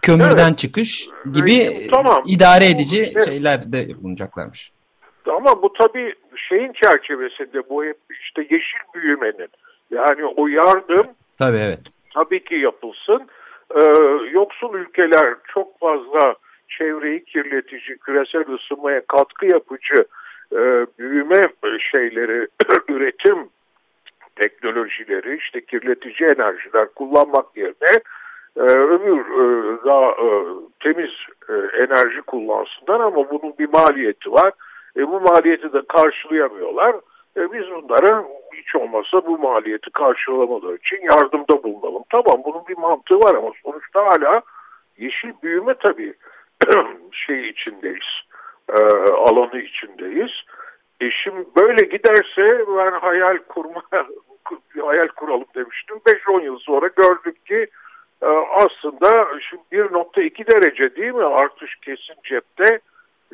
kömürden 0.03 0.49
evet. 0.49 0.59
çıkış 0.59 1.09
gibi 1.33 1.89
tamam. 1.91 2.23
idare 2.27 2.71
edici 2.71 3.13
evet. 3.17 3.29
şeyler 3.29 3.73
de 3.73 4.03
bulunacaklarmış. 4.03 4.73
Ama 5.37 5.63
bu 5.63 5.73
tabii 5.73 6.15
şeyin 6.49 6.73
çerçevesinde 6.73 7.69
bu 7.71 7.85
hep 7.85 7.97
işte 8.21 8.43
yeşil 8.43 8.79
büyümenin 8.95 9.49
yani 9.91 10.25
o 10.37 10.47
yardım 10.47 11.07
tabii 11.39 11.57
evet 11.57 11.81
tabii 12.15 12.45
ki 12.45 12.55
yapılsın. 12.55 13.29
Ee, 13.75 13.81
yoksul 14.33 14.75
ülkeler 14.75 15.35
çok 15.55 15.81
fazla 15.81 16.35
çevreyi 16.69 17.25
kirletici, 17.25 17.99
küresel 17.99 18.45
ısınmaya 18.55 19.03
katkı 19.07 19.47
yapıcı 19.47 20.05
e, 20.53 20.87
büyüme 20.99 21.49
şeyleri, 21.93 22.49
üretim 22.89 23.49
teknolojileri, 24.37 25.37
işte 25.37 25.61
kirletici 25.65 26.31
enerjiler 26.31 26.89
kullanmak 26.95 27.57
yerine 27.57 28.03
e, 28.57 28.61
öbür 28.63 29.21
e, 29.21 29.79
daha 29.85 30.11
e, 30.11 30.29
temiz 30.81 31.11
e, 31.49 31.83
enerji 31.83 32.23
kullansınlar 32.23 33.01
ama 33.01 33.31
bunun 33.31 33.59
bir 33.59 33.69
maliyeti 33.69 34.33
var. 34.33 34.53
E, 34.97 35.09
bu 35.09 35.21
maliyeti 35.21 35.73
de 35.73 35.83
karşılayamıyorlar. 35.89 36.97
E, 37.37 37.53
biz 37.53 37.71
bunlara 37.71 38.25
hiç 38.55 38.77
olmazsa 38.77 39.27
bu 39.27 39.39
maliyeti 39.39 39.91
karşılamaları 39.91 40.77
için 40.77 41.01
yardımda 41.03 41.63
bulunalım. 41.63 42.03
Tamam 42.11 42.43
bunun 42.45 42.67
bir 42.69 42.79
mantığı 42.79 43.21
var 43.21 43.35
ama 43.35 43.51
sonuçta 43.65 44.07
hala 44.07 44.43
yeşil 44.99 45.33
büyüme 45.43 45.75
tabii 45.75 46.15
şey 47.13 47.49
içindeyiz, 47.49 48.09
e, 48.69 48.83
alanı 49.13 49.61
içindeyiz. 49.61 50.31
E 51.01 51.11
şimdi 51.11 51.47
böyle 51.57 51.87
giderse 51.87 52.65
ben 52.77 52.93
hayal 52.93 53.39
kurma, 53.49 53.83
hayal 54.87 55.09
kuralım 55.09 55.47
demiştim. 55.55 55.97
5-10 55.97 56.45
yıl 56.45 56.59
sonra 56.59 56.87
gördük 56.97 57.47
ki 57.47 57.67
e, 58.23 58.27
aslında 58.55 59.27
şimdi 59.41 59.63
1.2 59.73 60.53
derece 60.53 60.97
değil 60.97 61.13
mi 61.15 61.25
artış 61.25 61.77
kesin 61.77 62.15
cepte 62.25 62.81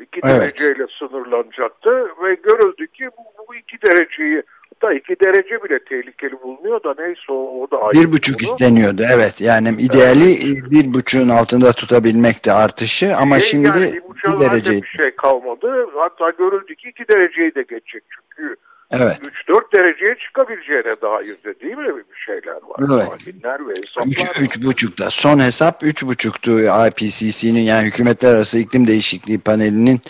2 0.02 0.20
evet. 0.24 0.40
dereceyle 0.40 0.86
sınırlanacaktı 0.98 1.90
ve 2.22 2.34
görüldü 2.34 2.86
ki 2.86 3.08
bu, 3.18 3.44
bu 3.48 3.54
2 3.54 3.82
dereceyi 3.82 4.42
da 4.82 4.92
2 4.92 5.20
derece 5.20 5.64
bile 5.64 5.78
tehlikeli 5.84 6.42
bulunuyor 6.42 6.84
da 6.84 6.94
neyse 6.98 7.32
o, 7.32 7.62
o 7.62 7.70
da 7.70 7.82
ayrı. 7.82 8.00
Bir 8.00 8.12
buçuk 8.12 8.42
isteniyordu 8.42 9.02
evet 9.14 9.40
yani 9.40 9.68
ideali 9.78 10.30
evet. 10.30 10.70
bir 10.70 10.94
buçuğun 10.94 11.28
altında 11.28 11.72
tutabilmekti 11.72 12.52
artışı 12.52 13.16
ama 13.16 13.36
e, 13.36 13.40
şimdi 13.40 13.66
yani 13.66 13.92
bir 14.24 14.40
derece. 14.40 14.70
bir 14.70 14.86
şey 15.02 15.10
kalmadı 15.16 15.86
hatta 15.94 16.30
görüldü 16.30 16.74
ki 16.74 16.88
2 16.88 17.08
dereceyi 17.08 17.54
de 17.54 17.62
geçecek 17.62 18.02
çünkü 18.10 18.56
Evet. 18.90 19.20
3-4 19.48 19.76
dereceye 19.76 20.14
çıkabileceğine 20.14 21.00
dair 21.02 21.36
de 21.44 21.60
değil 21.60 21.76
mi 21.76 21.86
bir 21.96 22.16
şeyler 22.26 22.54
var. 22.54 22.96
Evet. 22.96 23.10
Tahminler 23.10 23.68
ve 23.68 23.74
hesaplar 23.74 24.46
3,5'da. 24.46 25.10
Son 25.10 25.38
hesap 25.38 25.82
3,5'tu 25.82 26.60
IPCC'nin 26.88 27.60
yani 27.60 27.86
Hükümetler 27.86 28.34
Arası 28.34 28.58
İklim 28.58 28.86
Değişikliği 28.86 29.38
Paneli'nin 29.38 30.00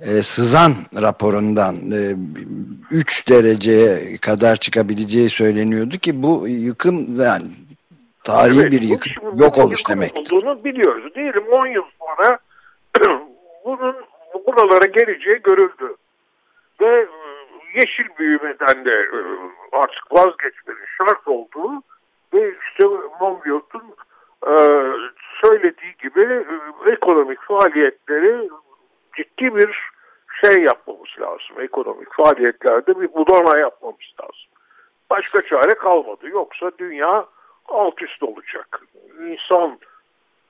e, 0.00 0.22
sızan 0.22 0.72
raporundan 1.02 1.74
e, 1.74 2.16
3 2.90 3.28
dereceye 3.28 4.16
kadar 4.16 4.56
çıkabileceği 4.56 5.28
söyleniyordu 5.28 5.96
ki 5.96 6.22
bu 6.22 6.48
yıkım 6.48 7.20
yani 7.20 7.44
tarihi 8.24 8.60
evet, 8.60 8.72
bir 8.72 8.82
yıkım 8.82 9.12
yok 9.38 9.58
oluş 9.58 9.88
demektir. 9.88 10.32
Olduğunu 10.32 10.64
biliyoruz. 10.64 11.14
Diyelim 11.14 11.46
10 11.52 11.66
yıl 11.66 11.84
sonra 11.98 12.38
bunun 13.64 13.94
buralara 14.46 14.86
geleceği 14.86 15.42
görüldü. 15.44 15.96
Ve 16.80 17.06
yeşil 17.74 18.08
büyümeden 18.18 18.84
de 18.84 18.90
e, 18.90 19.18
artık 19.72 20.12
vazgeçmenin 20.12 20.86
şart 20.98 21.28
olduğu 21.28 21.82
ve 22.34 22.54
işte 22.68 22.86
Monbiot'un 23.20 23.94
e, 24.46 24.54
söylediği 25.44 25.94
gibi 26.02 26.22
e, 26.22 26.90
ekonomik 26.90 27.40
faaliyetleri 27.40 28.48
ciddi 29.16 29.56
bir 29.56 29.92
şey 30.44 30.62
yapmamız 30.62 31.10
lazım. 31.20 31.60
Ekonomik 31.60 32.12
faaliyetlerde 32.12 33.00
bir 33.00 33.14
budana 33.14 33.58
yapmamız 33.58 34.14
lazım. 34.20 34.50
Başka 35.10 35.42
çare 35.42 35.74
kalmadı. 35.74 36.28
Yoksa 36.28 36.70
dünya 36.78 37.26
alt 37.68 38.02
üst 38.02 38.22
olacak. 38.22 38.82
İnsan 39.20 39.78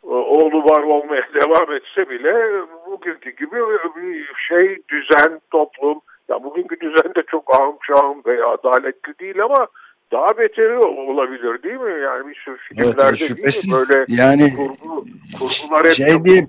oğlu 0.02 0.64
var 0.64 0.82
olmaya 0.82 1.28
devam 1.34 1.72
etse 1.72 2.10
bile 2.10 2.62
bugünkü 2.86 3.30
gibi 3.30 3.56
bir 3.96 4.34
şey, 4.48 4.82
düzen, 4.88 5.40
toplum, 5.50 6.00
ya 6.30 6.44
bugünkü 6.44 6.80
düzen 6.80 7.14
de 7.14 7.22
çok 7.30 7.54
ahım 7.54 7.76
şahım 7.86 8.22
ve 8.26 8.44
adaletli 8.44 9.18
değil 9.20 9.42
ama 9.42 9.66
daha 10.12 10.38
beteri 10.38 10.78
olabilir 10.78 11.62
değil 11.62 11.80
mi? 11.80 12.02
Yani 12.02 12.28
bir 12.28 12.34
sürü 12.34 12.56
filmlerde 12.56 13.02
evet, 13.02 13.20
değil 13.20 13.66
mi? 13.66 13.72
Böyle 13.72 14.04
yani, 14.08 14.56
kurgu, 14.56 15.04
kurgular 15.38 15.86
hep 15.86 15.92
şey 15.92 16.24
diye, 16.24 16.46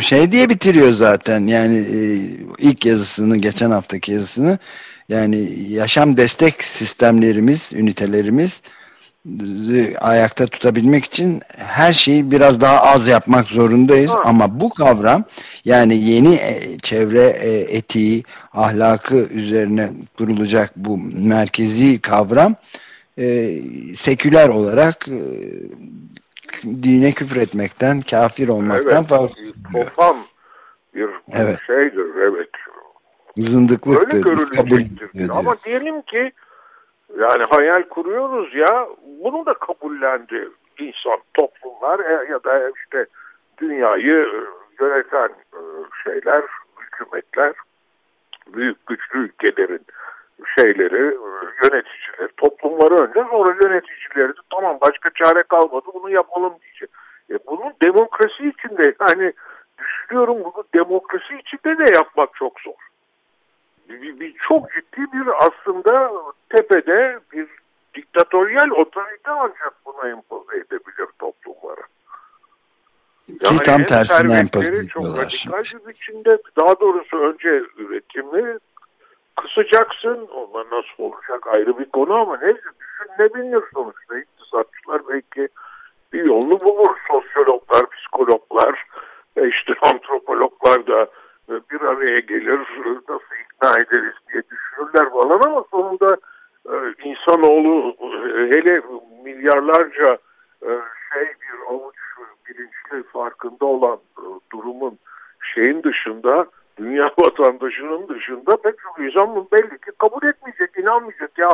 şey 0.00 0.32
diye 0.32 0.48
bitiriyor 0.48 0.90
zaten 0.90 1.40
yani 1.40 1.76
e, 1.76 2.02
ilk 2.58 2.86
yazısını 2.86 3.36
geçen 3.36 3.70
haftaki 3.70 4.12
yazısını 4.12 4.58
yani 5.08 5.38
yaşam 5.68 6.16
destek 6.16 6.64
sistemlerimiz, 6.64 7.72
ünitelerimiz 7.72 8.62
ayakta 10.00 10.46
tutabilmek 10.46 11.04
için 11.04 11.40
her 11.56 11.92
şeyi 11.92 12.30
biraz 12.30 12.60
daha 12.60 12.82
az 12.82 13.08
yapmak 13.08 13.46
zorundayız. 13.46 14.10
Ha. 14.10 14.22
Ama 14.24 14.60
bu 14.60 14.70
kavram 14.70 15.24
yani 15.64 15.96
yeni 15.96 16.34
e, 16.34 16.78
çevre 16.78 17.24
e, 17.24 17.76
etiği, 17.76 18.22
ahlakı 18.52 19.16
üzerine 19.16 19.90
kurulacak 20.18 20.70
bu 20.76 20.98
merkezi 21.28 22.00
kavram 22.00 22.54
e, 23.18 23.56
seküler 23.96 24.48
olarak 24.48 25.08
e, 25.08 25.20
dine 26.64 27.12
küfür 27.12 27.40
etmekten, 27.40 28.00
kafir 28.00 28.48
olmaktan 28.48 28.96
evet, 28.96 29.06
farklı. 29.06 29.34
Toplam 29.72 30.16
bir 30.94 31.08
evet. 31.32 31.58
şeydir, 31.66 32.06
evet. 32.28 32.48
Zındıklıktır. 33.36 34.26
Öyle 34.26 34.30
görülecektir. 34.30 35.30
Ama 35.32 35.56
diyelim 35.64 36.02
ki 36.02 36.32
yani 37.18 37.44
hayal 37.50 37.82
kuruyoruz 37.82 38.54
ya 38.54 38.86
bunu 39.24 39.46
da 39.46 39.54
kabullendi 39.54 40.48
insan 40.78 41.18
toplumlar 41.34 42.00
e, 42.00 42.30
ya 42.30 42.44
da 42.44 42.70
işte 42.70 43.06
dünyayı 43.58 44.16
e, 44.16 44.40
yöneten 44.84 45.28
e, 45.28 45.60
şeyler, 46.04 46.44
hükümetler, 46.80 47.52
büyük 48.46 48.86
güçlü 48.86 49.18
ülkelerin 49.18 49.86
şeyleri, 50.58 51.16
yöneticiler, 51.62 52.28
toplumları 52.36 52.94
önce 52.94 53.24
sonra 53.30 53.56
yöneticileri 53.62 54.28
de 54.28 54.40
tamam 54.50 54.78
başka 54.80 55.10
çare 55.10 55.42
kalmadı 55.42 55.86
bunu 55.94 56.10
yapalım 56.10 56.54
diyecek. 56.62 56.90
E 57.30 57.38
bunun 57.46 57.72
demokrasi 57.82 58.48
içinde 58.48 58.94
yani 59.08 59.32
düşünüyorum 59.78 60.36
bunu 60.44 60.64
demokrasi 60.74 61.34
içinde 61.34 61.78
de 61.78 61.94
yapmak 61.94 62.34
çok 62.34 62.60
zor 62.60 62.90
bir, 64.02 64.20
bir 64.20 64.34
çok 64.48 64.72
ciddi 64.72 65.12
bir 65.12 65.26
aslında 65.38 66.10
tepede 66.48 67.18
bir 67.32 67.48
diktatöryel 68.20 68.70
otorite 68.70 69.30
ancak 69.30 69.74
buna 69.86 70.08
empoze 70.08 70.56
edebilir 70.56 71.08
toplumlara. 71.18 71.82
Yani 73.28 73.58
Ki 73.58 73.62
tam 73.64 73.84
tersine 73.84 74.38
empoze 74.38 74.88
çok 74.88 75.02
radikal 75.04 75.62
bir 75.62 75.86
biçimde 75.88 76.38
daha 76.60 76.80
doğrusu 76.80 77.18
önce 77.18 77.62
üretimi 77.76 78.58
kısacaksın. 79.36 80.28
Onlar 80.32 80.66
nasıl 80.66 81.02
olacak 81.02 81.46
ayrı 81.46 81.78
bir 81.78 81.84
konu 81.84 82.14
ama 82.14 82.36
neyse 82.36 82.60
düşünülebilir 82.80 83.64
sonuçta. 83.74 84.18
İktisatçılar 84.18 85.02
belki 85.08 85.48
bir 86.12 86.24
yolunu 86.24 86.60
bulur. 86.60 86.96
Sosyologlar, 87.08 87.90
psikologlar, 87.90 88.84
işte 89.36 89.72
antropologlar 89.82 90.86
da 90.86 91.06
bir 91.48 91.80
araya 91.80 92.20
gelir. 92.20 92.60
Nasıl 93.08 93.34
ikna 93.44 93.80
ederiz 93.80 94.14
diye 94.32 94.42
düşünürler 94.50 95.10
falan 95.10 95.40
ama 95.46 95.64
sonunda 95.70 96.16
e, 96.68 96.74
insanoğlu 97.04 97.96
e, 98.00 98.50
hele 98.54 98.82
milyarlarca 99.50 100.18
e, 100.62 100.70
şey 101.12 101.22
bir 101.22 101.70
avuç 101.70 101.96
bilinçli 102.48 103.08
farkında 103.12 103.64
olan 103.64 103.98
e, 104.18 104.24
durumun 104.52 104.98
şeyin 105.54 105.82
dışında 105.82 106.46
dünya 106.78 107.10
vatandaşının 107.18 108.08
dışında 108.08 108.56
pek 108.56 108.74
çok 108.78 108.98
insan 108.98 109.46
belli 109.52 109.78
ki 109.78 109.90
kabul 109.98 110.28
etmeyecek, 110.28 110.78
inanmayacak. 110.78 111.38
Ya 111.38 111.48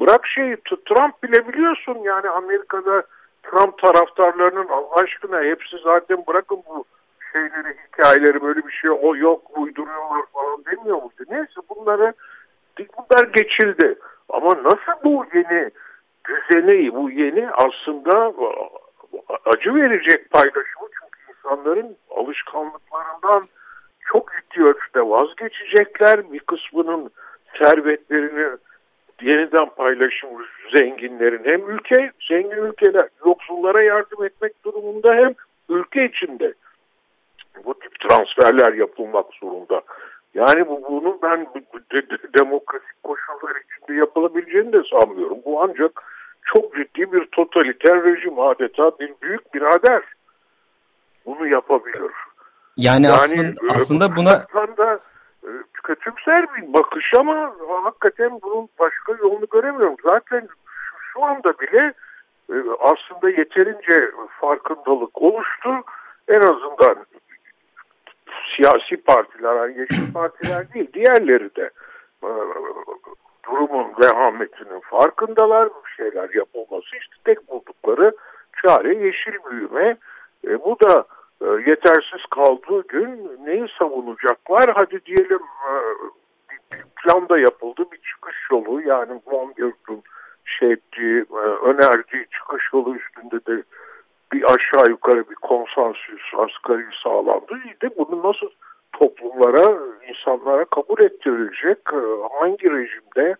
bırak 0.00 0.26
şeyi 0.26 0.56
Trump 0.56 1.22
bile 1.22 1.48
biliyorsun 1.48 1.98
yani 2.02 2.28
Amerika'da 2.28 3.02
Trump 3.42 3.78
taraftarlarının 3.78 4.68
Allah 4.68 4.94
aşkına 4.94 5.42
hepsi 5.42 5.76
zaten 5.84 6.24
bırakın 6.28 6.62
bu 6.68 6.84
şeyleri, 7.32 7.76
hikayeleri 7.88 8.42
böyle 8.42 8.66
bir 8.66 8.72
şey 8.72 8.90
o 8.90 9.16
yok 9.16 9.58
uyduruyorlar 9.58 10.22
falan 10.32 10.64
demiyor 10.64 10.96
muydu? 10.96 11.24
Neyse 11.30 11.60
bunları 11.68 12.14
bunlar 12.78 13.28
geçildi. 13.28 13.94
Ama 14.28 14.48
nasıl 14.48 15.04
bu 15.04 15.24
yeni 15.34 15.70
düzeni, 16.30 16.94
bu 16.94 17.10
yeni 17.10 17.50
aslında 17.50 18.32
acı 19.44 19.74
verecek 19.74 20.30
paylaşımı 20.30 20.88
çünkü 21.00 21.38
insanların 21.38 21.96
alışkanlıklarından 22.10 23.44
çok 24.12 24.30
ciddi 24.32 24.64
ölçüde 24.64 25.00
vazgeçecekler. 25.00 26.32
Bir 26.32 26.40
kısmının 26.40 27.10
servetlerini 27.58 28.58
yeniden 29.22 29.68
paylaşım 29.76 30.30
zenginlerin 30.76 31.44
hem 31.44 31.70
ülke, 31.70 32.12
zengin 32.28 32.50
ülkeler 32.50 33.08
yoksullara 33.26 33.82
yardım 33.82 34.24
etmek 34.24 34.64
durumunda 34.64 35.14
hem 35.14 35.34
ülke 35.68 36.04
içinde 36.04 36.54
bu 37.64 37.74
tip 37.74 38.00
transferler 38.00 38.72
yapılmak 38.72 39.26
zorunda. 39.40 39.82
Yani 40.34 40.68
bu, 40.68 40.82
bunun 40.90 41.18
ben 41.22 41.46
de, 41.92 42.10
de, 42.10 42.18
demokratik 42.38 43.02
koşullar 43.02 43.56
içinde 43.56 43.98
yapılabileceğini 43.98 44.72
de 44.72 44.82
sanmıyorum. 44.90 45.38
Bu 45.44 45.62
ancak 45.62 46.02
çok 46.54 46.76
ciddi 46.76 47.12
bir 47.12 47.26
totaliter 47.26 48.04
rejim 48.04 48.38
adeta 48.38 48.98
bir 49.00 49.14
büyük 49.22 49.54
birader 49.54 50.02
bunu 51.26 51.46
yapabilir. 51.46 52.12
Yani, 52.76 53.06
yani 53.06 53.14
aslında, 53.14 53.74
aslında 53.74 54.16
buna 54.16 54.46
da 54.76 55.00
e, 55.44 55.50
kötümser 55.82 56.46
bir 56.54 56.72
bakış 56.72 57.14
ama 57.18 57.54
hakikaten 57.84 58.40
bunun 58.42 58.68
başka 58.78 59.12
yolunu 59.12 59.46
göremiyorum. 59.50 59.96
Zaten 60.04 60.48
şu 61.12 61.24
anda 61.24 61.58
bile 61.58 61.92
e, 62.52 62.54
aslında 62.80 63.30
yeterince 63.30 64.10
farkındalık 64.40 65.22
oluştu. 65.22 65.70
En 66.28 66.40
azından 66.40 67.06
siyasi 68.56 68.96
partiler, 68.96 69.54
yani 69.54 69.78
yeşil 69.78 70.12
partiler 70.12 70.72
değil, 70.74 70.92
diğerleri 70.92 71.56
de 71.56 71.70
e, 72.24 72.30
durumun 73.46 73.92
vehametinin 74.02 74.80
farkındalar. 74.80 75.68
Bir 75.68 75.90
şeyler 75.96 76.30
yapılması 76.34 76.96
işte 76.96 77.16
tek 77.24 77.48
buldukları 77.48 78.12
çare 78.62 78.94
yeşil 78.94 79.32
büyüme. 79.50 79.96
E, 80.46 80.64
bu 80.64 80.76
da 80.80 81.04
e, 81.42 81.70
yetersiz 81.70 82.26
kaldığı 82.30 82.86
gün 82.88 83.30
neyi 83.44 83.66
savunacaklar? 83.78 84.70
Hadi 84.74 85.04
diyelim 85.04 85.40
e, 85.68 85.72
bir 86.50 86.82
plan 87.02 87.28
da 87.28 87.38
yapıldı, 87.38 87.84
bir 87.92 87.98
çıkış 87.98 88.36
yolu 88.50 88.82
yani 88.82 89.20
Von 89.26 89.54
Björk'ün 89.56 90.02
şey 90.44 90.72
ettiği, 90.72 91.24
e, 91.32 91.42
önerdiği 91.64 92.26
çıkış 92.38 92.72
yolu 92.72 92.96
üstünde 92.96 93.46
de 93.46 93.62
bir 94.32 94.44
aşağı 94.44 94.90
yukarı 94.90 95.30
bir 95.30 95.34
konsensüs 95.34 96.22
asgari 96.36 96.86
sağlandı. 97.02 97.60
İyi 97.64 97.80
de 97.82 97.96
bunu 97.98 98.28
nasıl 98.28 98.50
toplumlara, 98.92 99.79
insanlara 100.20 100.64
kabul 100.64 101.04
ettirilecek, 101.04 101.78
e, 101.92 102.00
hangi 102.40 102.70
rejimde, 102.70 103.36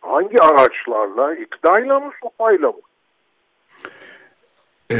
hangi 0.00 0.42
araçlarla, 0.42 1.34
iktidarla 1.34 2.00
mı, 2.00 2.10
sopayla 2.22 2.68
mı? 2.68 2.80
Ee, 4.92 4.96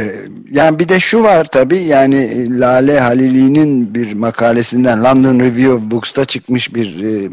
yani 0.51 0.79
bir 0.79 0.89
de 0.89 1.01
şu 1.01 1.23
var 1.23 1.45
tabii 1.45 1.79
yani 1.79 2.61
Lale 2.61 3.01
Halili'nin 3.01 3.95
bir 3.95 4.13
makalesinden 4.13 5.05
London 5.05 5.41
Review 5.41 5.73
of 5.73 5.83
Books'ta 5.83 6.25
çıkmış 6.25 6.75
bir 6.75 7.05
e, 7.05 7.31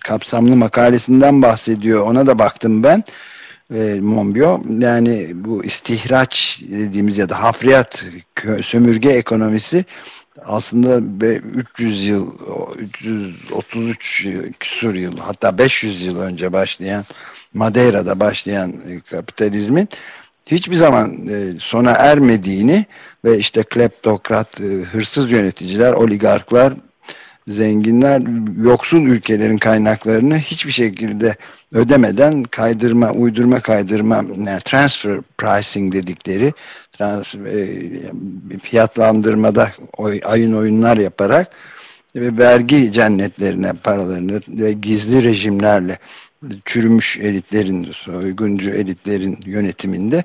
kapsamlı 0.00 0.56
makalesinden 0.56 1.42
bahsediyor. 1.42 2.06
Ona 2.06 2.26
da 2.26 2.38
baktım 2.38 2.82
ben 2.82 3.04
e, 3.74 4.00
Monbiot. 4.00 4.60
Yani 4.78 5.30
bu 5.34 5.64
istihraç 5.64 6.62
dediğimiz 6.70 7.18
ya 7.18 7.28
da 7.28 7.42
hafriyat 7.42 8.06
sömürge 8.62 9.08
ekonomisi 9.08 9.84
aslında 10.44 11.26
300 11.40 12.06
yıl 12.06 12.32
333 12.76 14.26
küsur 14.60 14.94
yıl 14.94 15.18
hatta 15.18 15.58
500 15.58 16.02
yıl 16.02 16.20
önce 16.20 16.52
başlayan 16.52 17.04
Madeira'da 17.54 18.20
başlayan 18.20 18.72
e, 18.88 19.00
kapitalizmin 19.00 19.88
hiçbir 20.46 20.76
zaman 20.76 21.28
e, 21.28 21.52
sona 21.58 21.90
ermediğini 21.90 22.84
ve 23.24 23.38
işte 23.38 23.62
kleptokrat, 23.62 24.60
e, 24.60 24.64
hırsız 24.64 25.32
yöneticiler, 25.32 25.92
oligarklar, 25.92 26.74
zenginler 27.48 28.22
yoksul 28.64 29.02
ülkelerin 29.02 29.58
kaynaklarını 29.58 30.38
hiçbir 30.38 30.72
şekilde 30.72 31.36
ödemeden 31.72 32.42
kaydırma, 32.42 33.12
uydurma 33.12 33.60
kaydırma, 33.60 34.24
yani 34.46 34.60
transfer 34.64 35.20
pricing 35.38 35.92
dedikleri 35.92 36.52
transfer, 36.92 37.40
e, 37.40 38.58
fiyatlandırmada 38.62 39.70
oy, 39.96 40.20
ayın 40.24 40.52
oyunlar 40.52 40.96
yaparak 40.96 41.50
ve 42.16 42.38
vergi 42.38 42.92
cennetlerine 42.92 43.72
paralarını 43.72 44.40
ve 44.48 44.72
gizli 44.72 45.22
rejimlerle 45.22 45.98
çürümüş 46.64 47.18
elitlerin, 47.18 47.88
soyguncu 47.92 48.70
elitlerin 48.70 49.38
yönetiminde 49.46 50.24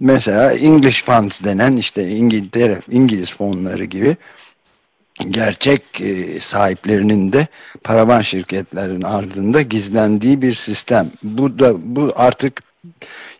mesela 0.00 0.52
English 0.52 1.04
Funds 1.04 1.44
denen 1.44 1.76
işte 1.76 2.08
İngiltere, 2.08 2.80
İngiliz 2.90 3.32
fonları 3.32 3.84
gibi 3.84 4.16
gerçek 5.30 6.00
e, 6.00 6.40
sahiplerinin 6.40 7.32
de 7.32 7.46
paravan 7.84 8.20
şirketlerin 8.20 9.02
ardında 9.02 9.62
gizlendiği 9.62 10.42
bir 10.42 10.54
sistem. 10.54 11.10
Bu 11.22 11.58
da 11.58 11.74
bu 11.96 12.12
artık 12.16 12.62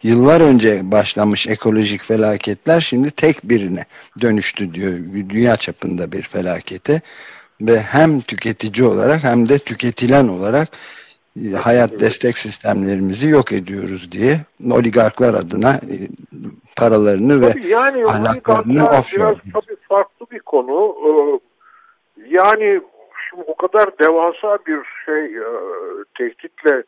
yıllar 0.02 0.40
önce 0.40 0.90
başlamış 0.90 1.46
ekolojik 1.46 2.02
felaketler 2.02 2.80
şimdi 2.80 3.10
tek 3.10 3.44
birine 3.44 3.84
dönüştü 4.20 4.74
diyor. 4.74 4.92
Dünya 5.28 5.56
çapında 5.56 6.12
bir 6.12 6.22
felakete 6.22 7.00
ve 7.60 7.80
hem 7.80 8.20
tüketici 8.20 8.88
olarak 8.88 9.24
hem 9.24 9.48
de 9.48 9.58
tüketilen 9.58 10.28
olarak 10.28 10.68
e, 11.44 11.50
hayat 11.50 12.00
destek 12.00 12.38
sistemlerimizi 12.38 13.26
yok 13.26 13.52
ediyoruz 13.52 14.12
diye 14.12 14.40
oligarklar 14.70 15.34
adına 15.34 15.74
e, 15.74 15.96
paralarını 16.76 17.40
tabii 17.40 17.64
ve 17.64 17.68
yani 17.68 18.04
ahlaklarını 18.06 18.74
biraz 18.74 19.04
farklı 19.88 20.26
bir 20.30 20.38
konu. 20.38 20.94
Yani 22.28 22.80
şimdi 23.28 23.44
o 23.46 23.54
kadar 23.54 23.98
devasa 23.98 24.58
bir 24.66 24.80
şey 25.04 25.24
e, 25.24 25.48
tehditle 26.18 26.82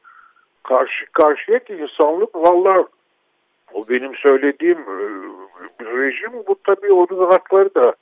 karşı 0.63 1.07
karşıya 1.13 1.59
ki 1.59 1.75
insanlık 1.75 2.35
valla 2.35 2.87
o 3.73 3.89
benim 3.89 4.17
söylediğim 4.17 4.79
e, 4.79 5.05
rejim 5.85 6.33
bu 6.47 6.57
tabii 6.65 6.93
oligarkları 6.93 7.75
da 7.75 7.95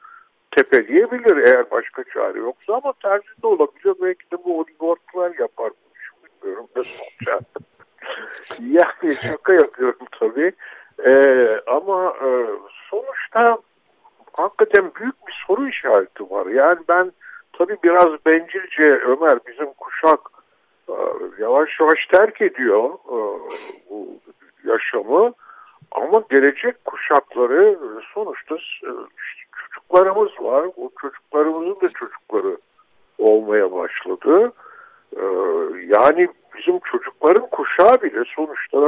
tepeleyebilir 0.50 1.36
eğer 1.36 1.70
başka 1.70 2.04
çare 2.04 2.38
yoksa 2.38 2.74
ama 2.74 2.92
tercih 3.02 3.42
de 3.42 3.46
olabilir. 3.46 3.94
Belki 4.02 4.30
de 4.32 4.44
bu 4.44 4.60
oligarklar 4.60 5.38
yapar. 5.38 5.70
Bilmiyorum 6.24 6.68
nasıl 6.76 7.04
olacak. 7.04 7.42
yani 8.60 9.16
şaka 9.22 9.52
yapıyorum 9.52 10.06
tabii. 10.20 10.52
Ee, 11.04 11.60
ama 11.66 12.14
e, 12.24 12.28
sonuçta 12.90 13.58
hakikaten 14.32 14.90
büyük 15.00 15.21
soru 15.52 15.68
işareti 15.68 16.30
var. 16.30 16.46
Yani 16.46 16.78
ben 16.88 17.12
tabii 17.52 17.76
biraz 17.84 18.26
bencilce 18.26 18.82
Ömer 18.82 19.38
bizim 19.46 19.72
kuşak 19.72 20.20
e, 20.88 20.94
yavaş 21.38 21.80
yavaş 21.80 22.06
terk 22.06 22.42
ediyor 22.42 22.84
e, 22.84 23.16
bu 23.90 24.08
yaşamı. 24.64 25.32
Ama 25.90 26.22
gelecek 26.30 26.84
kuşakları 26.84 27.78
sonuçta 28.14 28.54
e, 28.54 28.90
çocuklarımız 29.56 30.30
var. 30.40 30.66
O 30.76 30.90
çocuklarımızın 31.00 31.80
da 31.80 31.88
çocukları 31.88 32.56
olmaya 33.18 33.72
başladı. 33.72 34.52
Yani 35.86 36.28
bizim 36.56 36.78
çocukların 36.78 37.46
kuşağı 37.46 38.02
bile 38.02 38.24
sonuçta 38.36 38.78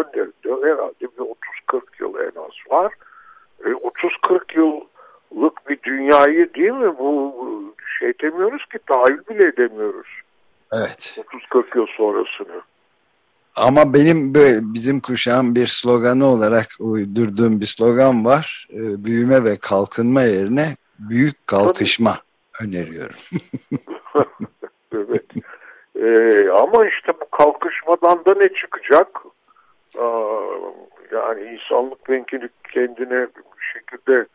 herhalde 0.44 1.00
bir 1.00 1.24
30-40 1.68 1.80
yıl 2.00 2.14
en 2.18 2.40
az 2.40 2.70
var. 2.70 2.92
30-40 3.62 4.58
yıllık 5.34 5.68
bir 5.68 5.82
dünyayı 5.82 6.54
değil 6.54 6.70
mi 6.70 6.98
bu 6.98 7.34
şey 7.98 8.12
demiyoruz 8.22 8.66
ki 8.66 8.78
tahayyül 8.86 9.26
bile 9.30 9.48
edemiyoruz. 9.48 10.08
Evet. 10.72 11.18
30-40 11.50 11.78
yıl 11.78 11.86
sonrasını. 11.86 12.62
Ama 13.56 13.94
benim 13.94 14.34
bizim 14.74 15.00
kuşağın 15.00 15.54
bir 15.54 15.66
sloganı 15.66 16.26
olarak 16.26 16.66
uydurduğum 16.80 17.60
bir 17.60 17.66
slogan 17.66 18.24
var. 18.24 18.68
E, 18.72 19.04
büyüme 19.04 19.44
ve 19.44 19.56
kalkınma 19.56 20.22
yerine 20.22 20.76
büyük 20.98 21.46
kalkışma 21.46 22.18
Tabii. 22.52 22.68
öneriyorum. 22.68 23.16
evet. 24.94 25.24
Ee, 25.96 26.48
ama 26.50 26.88
işte 26.88 27.12
bu 27.20 27.36
kalkışmadan 27.36 28.24
da 28.24 28.34
ne 28.34 28.48
çıkacak? 28.48 29.08
Ee, 29.96 30.00
yani 31.12 31.42
insanlık 31.54 32.08
belki 32.08 32.48
kendine 32.72 33.26
bir 33.26 33.44
şekilde 33.74 34.26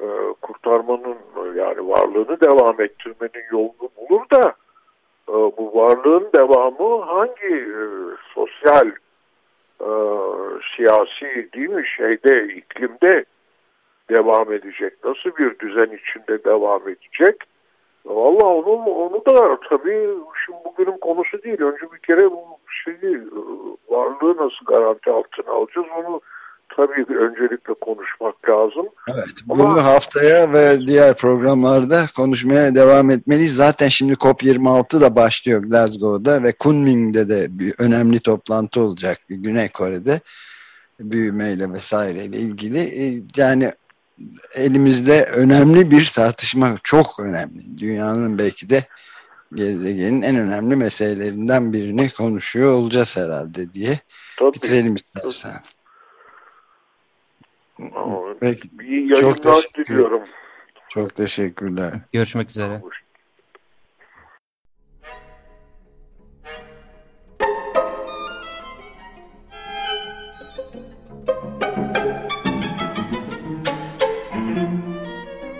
e, 0.00 0.06
kurtarmanın 0.42 1.16
yani 1.54 1.88
varlığını 1.88 2.40
devam 2.40 2.80
ettirmenin 2.80 3.44
yolunu 3.52 3.90
bulur 3.96 4.22
da 4.32 4.54
e, 5.28 5.32
bu 5.32 5.74
varlığın 5.74 6.28
devamı 6.36 7.02
hangi 7.04 7.56
e, 7.56 7.84
sosyal 8.34 8.90
siyasi 10.76 11.48
değil 11.54 11.68
mi 11.68 11.84
şeyde 11.96 12.54
iklimde 12.54 13.24
devam 14.10 14.52
edecek? 14.52 15.04
Nasıl 15.04 15.36
bir 15.36 15.58
düzen 15.58 15.98
içinde 15.98 16.44
devam 16.44 16.82
edecek? 16.88 17.36
Valla 18.04 18.46
onu, 18.46 18.90
onu 18.90 19.26
da 19.26 19.58
tabii 19.68 20.08
şimdi 20.44 20.58
bugünün 20.64 20.98
konusu 20.98 21.42
değil. 21.42 21.60
Önce 21.60 21.92
bir 21.92 21.98
kere 21.98 22.30
bu 22.30 22.58
şeyi 22.84 23.20
varlığı 23.88 24.36
nasıl 24.36 24.66
garanti 24.66 25.10
altına 25.10 25.52
alacağız 25.54 25.86
onu 25.96 26.20
tabii 26.76 27.16
öncelikle 27.18 27.74
konuşmak 27.80 28.48
lazım. 28.48 28.86
Evet, 29.08 29.34
bunu 29.46 29.66
Ama... 29.66 29.84
haftaya 29.84 30.52
ve 30.52 30.86
diğer 30.86 31.14
programlarda 31.14 32.04
konuşmaya 32.16 32.74
devam 32.74 33.10
etmeliyiz. 33.10 33.56
Zaten 33.56 33.88
şimdi 33.88 34.12
COP26 34.12 35.00
da 35.00 35.16
başlıyor 35.16 35.62
Glasgow'da 35.62 36.42
ve 36.42 36.52
Kunming'de 36.52 37.28
de 37.28 37.58
bir 37.58 37.74
önemli 37.78 38.20
toplantı 38.20 38.80
olacak 38.80 39.18
Güney 39.28 39.68
Kore'de 39.68 40.20
büyümeyle 41.00 41.72
vesaireyle 41.72 42.36
ilgili. 42.36 42.78
E, 42.78 43.22
yani 43.36 43.72
elimizde 44.54 45.24
önemli 45.24 45.90
bir 45.90 46.12
tartışma, 46.14 46.76
çok 46.82 47.20
önemli. 47.20 47.78
Dünyanın 47.78 48.38
belki 48.38 48.70
de 48.70 48.84
gezegenin 49.54 50.22
en 50.22 50.36
önemli 50.36 50.76
meselelerinden 50.76 51.72
birini 51.72 52.10
konuşuyor 52.10 52.74
olacağız 52.74 53.16
herhalde 53.16 53.72
diye 53.72 53.98
Tabii. 54.38 54.52
bitirelim 54.52 54.96
istersen. 54.96 55.52
Peki. 58.40 58.70
İyi 58.82 59.10
yayınlar 59.10 59.20
çok 59.20 59.42
teşekkür, 59.42 59.86
diliyorum. 59.86 60.22
Çok 60.88 61.14
teşekkürler. 61.14 61.92
Görüşmek 62.12 62.50
üzere. 62.50 62.80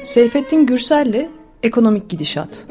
Seyfettin 0.03 0.67
Gürsel'le 0.67 1.29
Ekonomik 1.63 2.11
Gidişat. 2.11 2.67